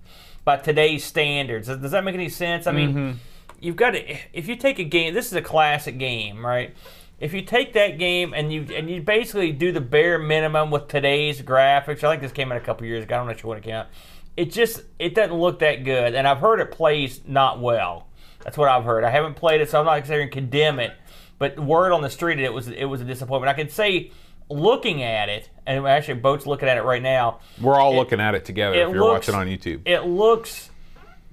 [0.45, 1.67] by today's standards.
[1.67, 2.67] Does, that make any sense?
[2.67, 3.17] I mean, mm-hmm.
[3.59, 5.13] you've got to if you take a game.
[5.13, 6.73] This is a classic game, right?
[7.19, 10.87] if you take that game and you and you basically do the bare minimum with
[10.87, 13.15] today's graphics, I think this came out a couple years ago.
[13.15, 13.89] I don't sure what account.
[14.35, 18.07] It just it doesn't look that good, and I've heard it plays not well.
[18.43, 19.03] That's what I've heard.
[19.03, 20.93] I haven't played it, so I'm not going to condemn it.
[21.39, 23.49] But word on the street, it was it was a disappointment.
[23.49, 24.11] I can say,
[24.49, 27.39] looking at it, and actually, Boat's looking at it right now.
[27.61, 29.81] We're all looking at it together it if you're looks- watching on YouTube.
[29.85, 30.69] It looks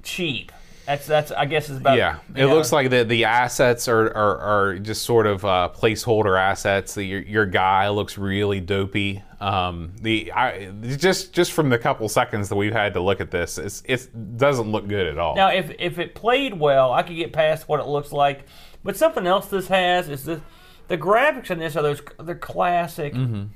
[0.02, 0.52] cheap.
[0.86, 2.54] That's that's I guess is about yeah, it know.
[2.54, 6.94] looks like the the assets are are, are just sort of uh, placeholder assets.
[6.94, 9.22] The, your, your guy looks really dopey.
[9.38, 13.30] Um, the I just just from the couple seconds that we've had to look at
[13.30, 15.36] this, it's it doesn't look good at all.
[15.36, 18.44] Now, if if it played well, I could get past what it looks like.
[18.82, 20.40] But something else this has is the
[20.92, 23.14] the graphics in this are those they're classic,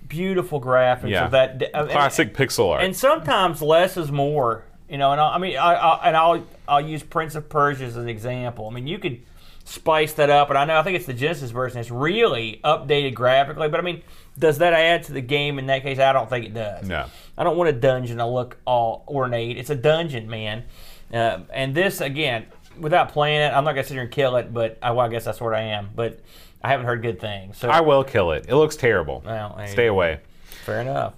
[0.08, 1.08] beautiful graphics Mm-hmm.
[1.08, 1.24] Yeah.
[1.26, 2.82] of that of- Classic pixel art.
[2.82, 4.64] And sometimes less is more.
[4.88, 7.84] You know, and I, I mean, I, I and I'll I'll use Prince of Persia
[7.84, 8.68] as an example.
[8.68, 9.20] I mean, you could
[9.64, 11.78] spice that up, and I know I think it's the Genesis version.
[11.80, 14.02] It's really updated graphically, but I mean,
[14.38, 15.58] does that add to the game?
[15.58, 16.86] In that case, I don't think it does.
[16.88, 17.04] No.
[17.36, 19.58] I don't want a dungeon to look all ornate.
[19.58, 20.64] It's a dungeon, man.
[21.12, 22.46] Uh, and this again,
[22.78, 25.08] without playing it, I'm not gonna sit here and kill it, but I, well, I
[25.08, 25.90] guess that's what I am.
[25.96, 26.20] But
[26.66, 28.46] I haven't heard good things, so I will kill it.
[28.48, 29.22] It looks terrible.
[29.24, 30.18] Well, Stay away.
[30.64, 31.14] fair enough.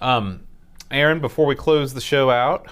[0.00, 0.40] Um,
[0.90, 2.66] Aaron, before we close the show out,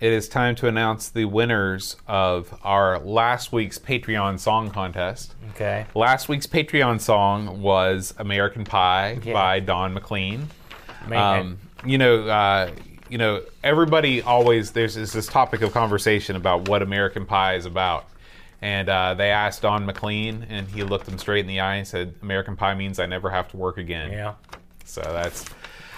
[0.00, 5.34] it is time to announce the winners of our last week's Patreon song contest.
[5.50, 5.84] Okay.
[5.94, 9.34] Last week's Patreon song was American Pie Yeah.
[9.34, 10.48] by Don McLean.
[11.12, 12.70] Um, you know, uh,
[13.10, 17.66] you know, everybody always there's this, this topic of conversation about what American Pie is
[17.66, 18.06] about.
[18.62, 21.86] And uh, they asked Don McLean, and he looked them straight in the eye and
[21.88, 24.34] said, "American Pie means I never have to work again." yeah.
[24.84, 25.44] So that's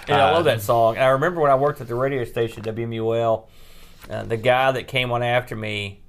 [0.07, 0.95] And I Uh, love that song.
[0.95, 3.47] And I remember when I worked at the radio station WMUL,
[4.09, 6.01] uh, the guy that came on after me,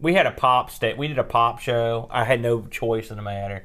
[0.00, 0.96] we had a pop state.
[0.96, 2.08] We did a pop show.
[2.10, 3.64] I had no choice in the matter.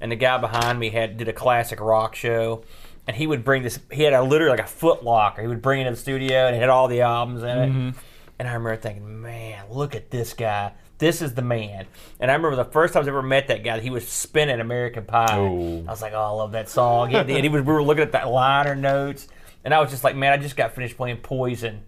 [0.00, 2.62] And the guy behind me had did a classic rock show.
[3.06, 3.78] And he would bring this.
[3.90, 5.42] He had a literally like a foot locker.
[5.42, 7.68] He would bring it to the studio and it had all the albums in it.
[7.70, 7.98] Mm-hmm.
[8.38, 10.72] And I remember thinking, man, look at this guy.
[11.02, 11.86] This is the man.
[12.20, 15.04] And I remember the first time I ever met that guy, he was spinning American
[15.04, 15.26] Pie.
[15.36, 15.80] Oh.
[15.84, 17.12] I was like, oh, I love that song.
[17.12, 19.26] And he was, we were looking at that liner notes,
[19.64, 21.82] and I was just like, man, I just got finished playing Poison,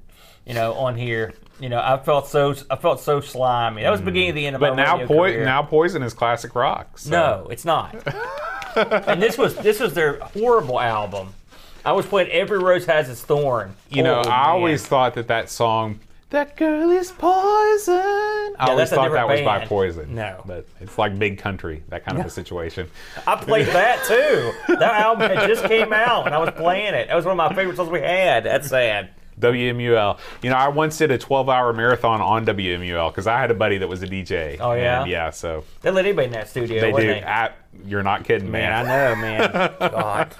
[0.45, 1.33] you know, on here.
[1.61, 3.83] You know, I felt so, I felt so slimy.
[3.83, 5.45] That was the beginning of the end of But my now, poi- career.
[5.45, 6.99] now Poison is classic rock.
[6.99, 7.95] so- no, it's not.
[8.77, 11.33] and this was this was their horrible album.
[11.85, 13.77] I was playing Every Rose Has Its Thorn.
[13.91, 14.47] you know, Oh, I man.
[14.49, 16.01] always thought that that song,
[16.35, 19.69] "That Girl Is Poison," I always that's a thought that different was by band.
[19.69, 20.15] Poison.
[20.17, 20.43] No.
[20.45, 22.91] but it's like Big Country, that kind of a situation.
[23.25, 24.75] I played that too.
[24.75, 27.07] That album had just came out, and I was playing it.
[27.07, 28.43] That was one of my favorite songs we had.
[28.45, 29.11] That's sad.
[29.41, 30.19] WMUL.
[30.43, 33.79] You know, I once did a 12-hour marathon on WMUL because I had a buddy
[33.79, 34.59] that was a DJ.
[34.61, 35.05] Oh, yeah?
[35.05, 35.31] Yeah.
[35.31, 36.81] So They let anybody in that studio.
[36.81, 36.97] they do.
[37.07, 37.21] They?
[37.21, 38.87] At, you're not kidding, Man, man.
[38.87, 39.75] I know, man.
[39.81, 40.35] God.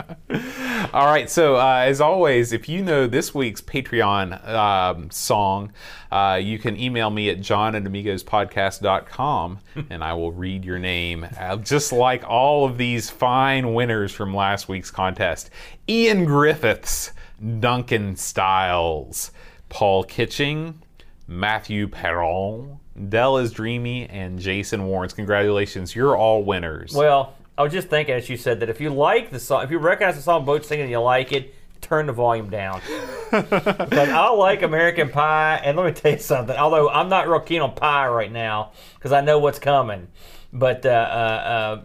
[0.95, 5.73] All right, so uh, as always, if you know this week's Patreon um, song,
[6.13, 9.59] uh, you can email me at john and amigospodcast.com
[9.91, 14.35] and I will read your name, uh, just like all of these fine winners from
[14.35, 15.51] last week's contest
[15.89, 17.13] Ian Griffiths,
[17.61, 19.31] Duncan Stiles,
[19.69, 20.81] Paul Kitching,
[21.27, 22.79] Matthew Perron,
[23.09, 25.13] Dell is Dreamy, and Jason Warrens.
[25.13, 26.95] Congratulations, you're all winners.
[26.95, 29.71] Well, I was just thinking as you said that if you like the song, if
[29.71, 32.81] you recognize the song Boat singing and you like it, turn the volume down.
[33.31, 36.57] but I like American Pie, and let me tell you something.
[36.57, 40.09] Although I'm not real keen on pie right now because I know what's coming,
[40.55, 41.85] but uh, uh, uh,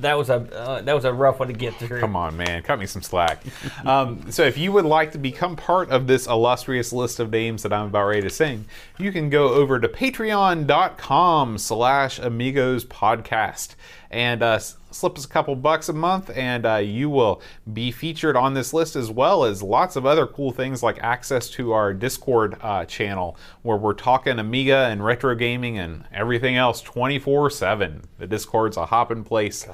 [0.00, 1.98] that was a uh, that was a rough one to get through.
[2.00, 3.42] Come on, man, cut me some slack.
[3.86, 7.62] um, so, if you would like to become part of this illustrious list of names
[7.62, 8.66] that I'm about ready to sing,
[8.98, 13.74] you can go over to Patreon.com/slash Amigos Podcast
[14.10, 17.40] and uh, slip us a couple bucks a month, and uh, you will
[17.72, 21.48] be featured on this list as well as lots of other cool things like access
[21.50, 26.82] to our Discord uh, channel where we're talking Amiga and retro gaming and everything else
[26.82, 28.02] 24/7.
[28.18, 29.66] The Discord's a hopping place.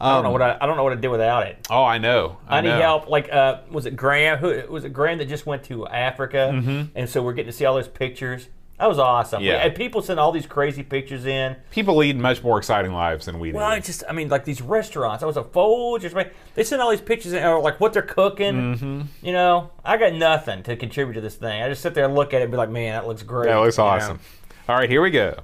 [0.00, 1.66] I don't know what I, I don't know what to do without it.
[1.68, 2.38] Oh, I know.
[2.46, 2.80] I, need know.
[2.80, 3.08] help.
[3.08, 4.38] Like, uh, was it Graham?
[4.38, 4.92] Who was it?
[4.92, 6.50] Graham that just went to Africa,
[6.94, 8.48] and so we're getting to see all those pictures.
[8.78, 9.42] That was awesome.
[9.42, 9.56] Yeah.
[9.56, 11.56] And people send all these crazy pictures in.
[11.72, 13.56] People lead much more exciting lives than we do.
[13.56, 15.24] Well, I just, I mean, like these restaurants.
[15.24, 16.14] I was a Folgers.
[16.14, 16.32] right?
[16.54, 18.76] They send all these pictures in, or like what they're cooking.
[18.76, 19.00] Mm-hmm.
[19.20, 21.60] You know, I got nothing to contribute to this thing.
[21.60, 23.48] I just sit there and look at it and be like, man, that looks great.
[23.48, 23.84] that looks know?
[23.84, 24.20] awesome.
[24.68, 25.40] All right, here we go.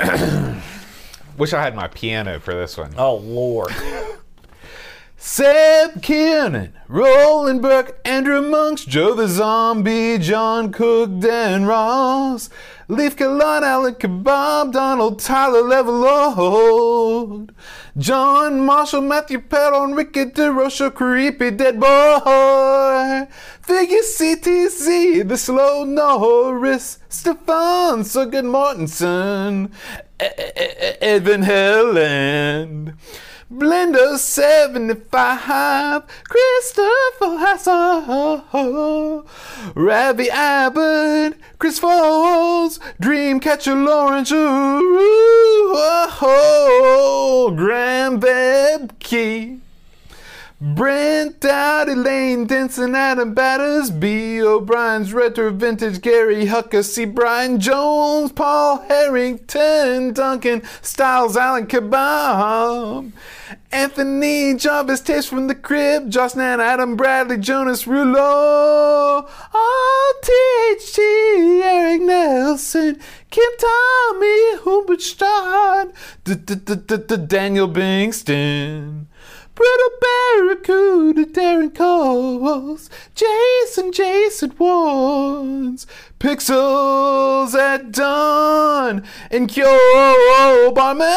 [1.38, 2.94] Wish I had my piano for this one.
[2.98, 3.72] Oh Lord.
[5.18, 12.50] Seb Kiernan, Roland Burke, Andrew Monks, Joe the Zombie, John Cook, Dan Ross,
[12.88, 17.50] Leaf Kalon, Allen Kebab, Donald Tyler Levelord,
[17.96, 23.26] John Marshall, Matthew Perron, Ricky DeRocha, Creepy Dead Boy,
[23.62, 29.72] Figure CTC, The Slow Norris, Stefan, Good Mortensen,
[30.20, 32.94] E- E- E- Evan Helland.
[33.50, 39.24] Blender 75, Christopher Hassel,
[39.76, 45.72] Ravi Abbott, Chris Foles, Dreamcatcher Lawrence, ooh,
[46.22, 49.60] oh, Graham Bebke.
[50.58, 54.40] Brent Dowdy, Lane Denson, Adam Batters, B.
[54.40, 57.04] O'Brien's Retro Vintage, Gary Hucker, C.
[57.04, 63.12] Brian Jones, Paul Harrington, Duncan Styles, Alan Kebab,
[63.70, 69.28] Anthony Jarvis, Taste from the Crib, Josh Nan, Adam Bradley, Jonas Rulo,
[70.22, 72.98] THG, Eric Nelson,
[73.28, 75.92] Kim Tommy, Humbert Stad,
[77.28, 79.06] Daniel Bingston.
[79.56, 85.86] Brittle Barracuda, Darren Coles, Jason, Jason Wands,
[86.20, 91.08] Pixels at Dawn, and Kyo Barman.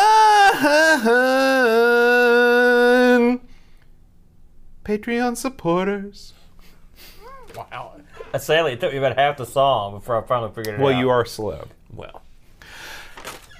[4.85, 6.33] Patreon supporters.
[7.55, 7.95] Wow.
[8.37, 10.79] Sadly, it took me about half the song before I finally figured it out.
[10.79, 11.67] Well, you are slow.
[11.93, 12.21] Well,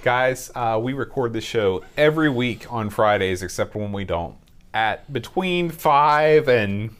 [0.02, 4.36] Guys, uh, we record the show every week on Fridays, except when we don't,
[4.74, 6.92] at between 5 and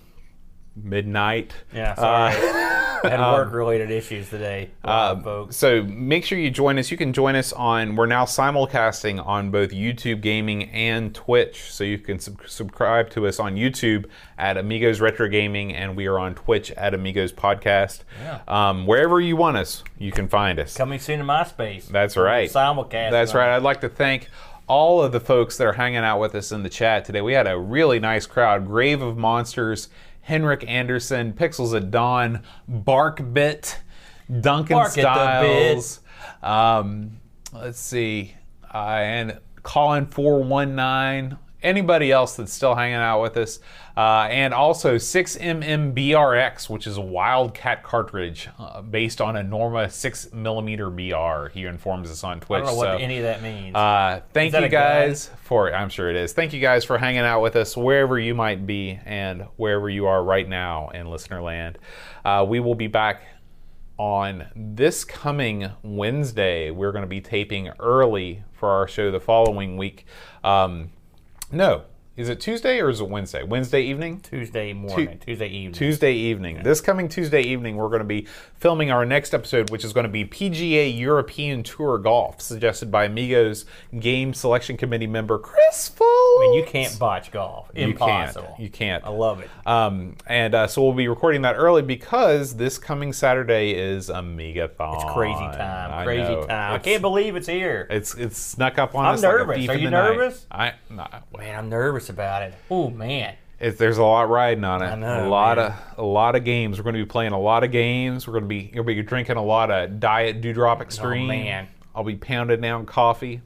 [0.76, 1.54] midnight.
[1.74, 2.36] yeah, sorry.
[2.36, 2.66] Uh,
[3.10, 5.56] had work-related issues today, Um, folks.
[5.56, 6.92] So make sure you join us.
[6.92, 7.96] You can join us on.
[7.96, 11.72] We're now simulcasting on both YouTube Gaming and Twitch.
[11.72, 14.06] So you can sub- subscribe to us on YouTube
[14.38, 18.02] at Amigos Retro Gaming, and we are on Twitch at Amigos Podcast.
[18.22, 18.42] Yeah.
[18.50, 20.76] Um, wherever you want us, you can find us.
[20.76, 21.88] Coming soon to MySpace.
[21.88, 22.50] That's right.
[22.50, 23.12] Simulcast.
[23.12, 23.56] That's right.
[23.56, 24.28] I'd like to thank
[24.70, 27.22] all of the folks that are hanging out with us in the chat today.
[27.22, 28.68] We had a really nice crowd.
[28.68, 29.90] Grave of Monsters,
[30.22, 33.78] Henrik Anderson, Pixels at Dawn, Barkbit,
[34.40, 36.02] Duncan Bark Styles.
[36.44, 37.20] Um,
[37.52, 38.36] let's see,
[38.74, 41.38] uh, and Colin four one nine.
[41.62, 43.60] Anybody else that's still hanging out with us,
[43.98, 50.96] uh, and also 6MMBRX, which is a Wildcat cartridge uh, based on a Norma 6mm
[50.96, 51.50] BR.
[51.50, 52.64] He informs us on Twitch.
[52.64, 53.76] I don't know what any of that means.
[53.76, 55.74] uh, thank that you guys for.
[55.74, 56.32] I'm sure it is.
[56.32, 60.06] Thank you guys for hanging out with us wherever you might be and wherever you
[60.06, 61.78] are right now in listener land.
[62.24, 63.24] Uh, we will be back
[63.98, 66.72] on this coming Wednesday.
[66.72, 70.06] We're going to be taping early for our show the following week.
[70.44, 70.92] Um,
[71.52, 71.84] no,
[72.20, 73.44] is it Tuesday or is it Wednesday?
[73.44, 74.20] Wednesday evening.
[74.20, 75.72] Tuesday morning, Tuesday evening.
[75.72, 76.62] Tuesday evening.
[76.64, 80.04] This coming Tuesday evening, we're going to be filming our next episode, which is going
[80.04, 83.64] to be PGA European Tour Golf, suggested by Amigos
[84.02, 86.02] Game Selection Committee member Chris Foltz.
[86.02, 87.70] I mean, you can't botch golf.
[87.74, 88.48] You Impossible.
[88.48, 88.60] can't.
[88.60, 89.06] You can't.
[89.06, 89.50] I love it.
[89.66, 94.96] Um, and uh, so we'll be recording that early because this coming Saturday is Amigathon.
[94.96, 95.92] It's crazy time.
[95.94, 96.46] I Crazy know.
[96.46, 96.74] time.
[96.74, 97.88] I can't believe it's here.
[97.90, 99.24] It's it's snuck up on I'm us.
[99.24, 99.56] like a nervous.
[99.58, 100.16] thief Are you the night.
[100.18, 100.46] nervous?
[100.52, 101.08] I no,
[101.38, 102.54] Man, I'm nervous about it.
[102.70, 103.36] Oh man.
[103.60, 104.86] It's, there's a lot riding on it.
[104.86, 105.68] I know, a lot man.
[105.68, 106.78] of a lot of games.
[106.78, 108.26] We're going to be playing a lot of games.
[108.26, 111.26] We're going to be you'll be drinking a lot of Diet Dewdrop Extreme.
[111.26, 111.68] Oh, man.
[111.94, 113.42] I'll be pounding down coffee,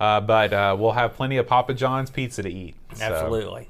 [0.00, 2.74] uh, but uh, we'll have plenty of Papa John's pizza to eat.
[2.94, 3.68] So, Absolutely.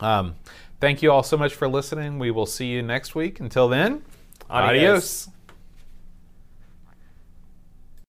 [0.00, 0.34] um,
[0.80, 2.18] thank you all so much for listening.
[2.18, 3.38] We will see you next week.
[3.38, 4.02] Until then,
[4.48, 5.28] Adios.
[5.28, 5.28] adios.